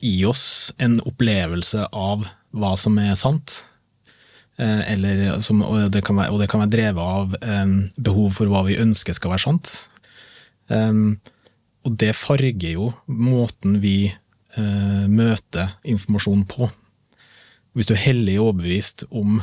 i 0.00 0.14
oss 0.24 0.72
en 0.80 0.96
opplevelse 1.04 1.84
av 1.92 2.24
hva 2.56 2.72
som 2.80 2.96
er 2.98 3.12
sant. 3.20 3.58
Eh, 4.56 4.80
eller, 4.94 5.42
som, 5.44 5.60
og, 5.62 5.90
det 5.92 6.02
være, 6.08 6.30
og, 6.32 6.40
det 6.40 6.48
kan 6.50 6.64
være, 6.64 6.72
drevet 6.72 7.04
av 7.04 7.36
eh, 7.44 7.76
behov 8.00 8.40
for 8.40 8.50
hva 8.50 8.64
vi 8.66 8.80
ønsker 8.80 9.16
skal 9.16 9.34
være 9.36 9.44
sant. 9.44 9.74
Eh, 10.72 11.04
og 11.84 11.96
det 12.00 12.14
farger 12.16 12.72
jo 12.72 12.90
måten 13.04 13.78
vi 13.84 13.96
eh, 14.08 15.06
møter 15.12 15.76
informasjon 15.84 16.48
på 16.48 16.72
hvis 17.76 17.88
du 17.88 17.94
er 17.94 18.04
hellig 18.04 18.36
overbevist 18.42 19.06
om 19.10 19.40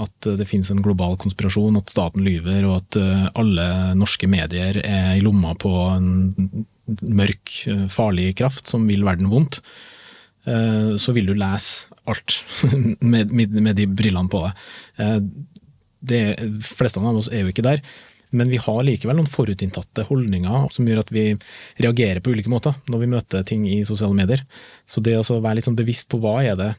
At 0.00 0.24
det 0.24 0.46
finnes 0.48 0.70
en 0.72 0.80
global 0.80 1.16
konspirasjon, 1.20 1.76
at 1.76 1.90
staten 1.92 2.22
lyver, 2.24 2.62
og 2.64 2.76
at 2.78 2.96
alle 3.36 3.64
norske 3.98 4.28
medier 4.30 4.78
er 4.80 5.16
i 5.18 5.20
lomma 5.20 5.50
på 5.58 5.72
en 5.90 6.64
mørk, 7.04 7.52
farlig 7.92 8.30
kraft 8.38 8.70
som 8.70 8.86
vil 8.88 9.04
verden 9.04 9.28
vondt, 9.28 9.58
så 10.46 11.12
vil 11.12 11.28
du 11.28 11.34
lese 11.36 11.90
alt 12.08 12.38
med, 13.12 13.34
med 13.34 13.76
de 13.76 13.88
brillene 13.90 14.30
på 14.32 14.40
deg. 14.46 15.28
De 16.00 16.22
fleste 16.64 17.02
av 17.02 17.20
oss 17.20 17.28
er 17.28 17.44
jo 17.44 17.52
ikke 17.52 17.66
der. 17.66 17.82
Men 18.30 18.50
vi 18.50 18.60
har 18.62 18.84
likevel 18.86 19.18
noen 19.18 19.30
forutinntatte 19.30 20.06
holdninger 20.06 20.68
som 20.70 20.86
gjør 20.86 21.02
at 21.02 21.10
vi 21.12 21.32
reagerer 21.82 22.22
på 22.22 22.30
ulike 22.32 22.52
måter 22.52 22.76
når 22.90 23.02
vi 23.02 23.10
møter 23.10 23.46
ting 23.46 23.66
i 23.66 23.82
sosiale 23.86 24.14
medier. 24.16 24.44
Så 24.86 25.02
det 25.02 25.16
å 25.18 25.40
være 25.42 25.58
litt 25.58 25.66
sånn 25.66 25.78
bevisst 25.78 26.08
på 26.12 26.22
hva 26.22 26.38
er 26.46 26.56
det 26.58 26.70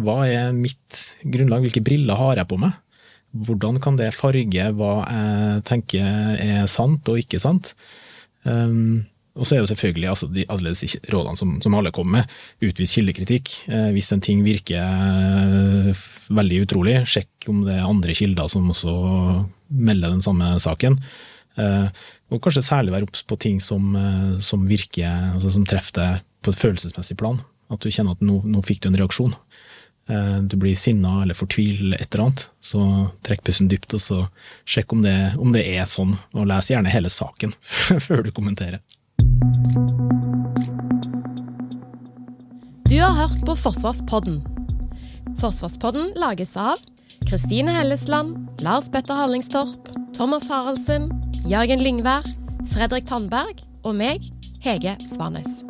hva 0.00 0.22
er 0.26 0.54
mitt 0.56 1.00
grunnlag, 1.22 1.66
hvilke 1.66 1.84
briller 1.84 2.18
har 2.18 2.40
jeg 2.40 2.50
på 2.50 2.58
meg? 2.60 2.76
Hvordan 3.30 3.78
kan 3.82 3.98
det 3.98 4.10
farge 4.16 4.70
hva 4.74 4.92
jeg 5.04 5.64
tenker 5.68 6.36
er 6.42 6.66
sant 6.70 7.06
og 7.10 7.20
ikke 7.20 7.40
sant? 7.42 7.74
Um, 8.42 9.06
og 9.38 9.46
så 9.46 9.54
er 9.54 9.62
det 9.62 9.70
selvfølgelig 9.70 10.08
altså, 10.10 10.26
de 10.32 10.44
annerledes 10.50 10.96
rådene 11.12 11.38
som, 11.38 11.52
som, 11.62 11.74
alle 11.78 11.92
kommer 11.94 12.18
med. 12.18 12.32
Utvis 12.66 12.96
kildekritikk. 12.98 13.52
Eh, 13.70 13.90
hvis 13.94 14.10
en 14.12 14.22
ting 14.24 14.42
virker 14.44 14.82
eh, 14.82 16.02
veldig 16.34 16.58
utrolig, 16.66 16.96
sjekk 17.08 17.46
om 17.52 17.62
det 17.64 17.76
er 17.76 17.86
andre 17.86 18.16
kilder 18.16 18.50
som 18.50 18.66
også 18.74 18.94
melder 19.70 20.16
den 20.16 20.24
samme 20.24 20.50
saken. 20.60 20.98
Eh, 21.62 22.02
og 22.30 22.42
kanskje 22.42 22.66
særlig 22.66 22.94
være 22.94 23.08
obs 23.08 23.22
på 23.26 23.38
ting 23.40 23.62
som, 23.62 23.94
eh, 23.96 24.40
som 24.44 24.66
virker, 24.68 25.32
altså 25.34 25.54
som 25.54 25.66
treffer 25.66 25.96
deg 26.00 26.28
på 26.42 26.52
et 26.52 26.60
følelsesmessig 26.60 27.16
plan. 27.16 27.40
At 27.70 27.80
du 27.80 27.90
kjenner 27.90 28.18
at 28.18 28.24
nå, 28.24 28.40
nå 28.44 28.62
fikk 28.66 28.82
du 28.82 28.90
en 28.90 28.98
reaksjon. 28.98 29.34
Eh, 30.10 30.38
du 30.42 30.56
blir 30.56 30.74
sinna 30.74 31.22
eller 31.22 31.34
fortvilet 31.34 31.80
eller 31.80 32.02
et 32.02 32.14
eller 32.14 32.24
annet, 32.24 32.46
så 32.60 32.82
trekk 33.26 33.44
pusten 33.46 33.68
dypt 33.70 33.94
og 33.94 34.02
så 34.02 34.18
sjekk 34.66 34.96
om 34.96 35.04
det, 35.06 35.16
om 35.38 35.54
det 35.54 35.62
er 35.70 35.86
sånn. 35.86 36.16
Og 36.34 36.48
les 36.50 36.70
gjerne 36.72 36.90
hele 36.90 37.12
saken 37.12 37.54
før 38.06 38.26
du 38.26 38.32
kommenterer. 38.34 38.82
Du 42.90 42.96
har 42.98 43.14
hørt 43.14 43.38
på 43.46 43.54
Forsvarspodden. 43.54 44.42
Forsvarspodden 45.38 46.10
lages 46.18 46.56
av 46.58 46.82
Kristine 47.28 47.70
Hellesland, 47.76 48.34
Lars 48.64 48.90
Petter 48.90 49.14
Hallingstorp, 49.14 49.92
Thomas 50.16 50.50
Haraldsen, 50.50 51.06
Jørgen 51.46 51.84
Lyngvær, 51.86 52.26
Fredrik 52.74 53.06
Tandberg 53.06 53.62
og 53.84 53.94
meg, 54.00 54.26
Hege 54.64 54.98
Svanes. 55.06 55.69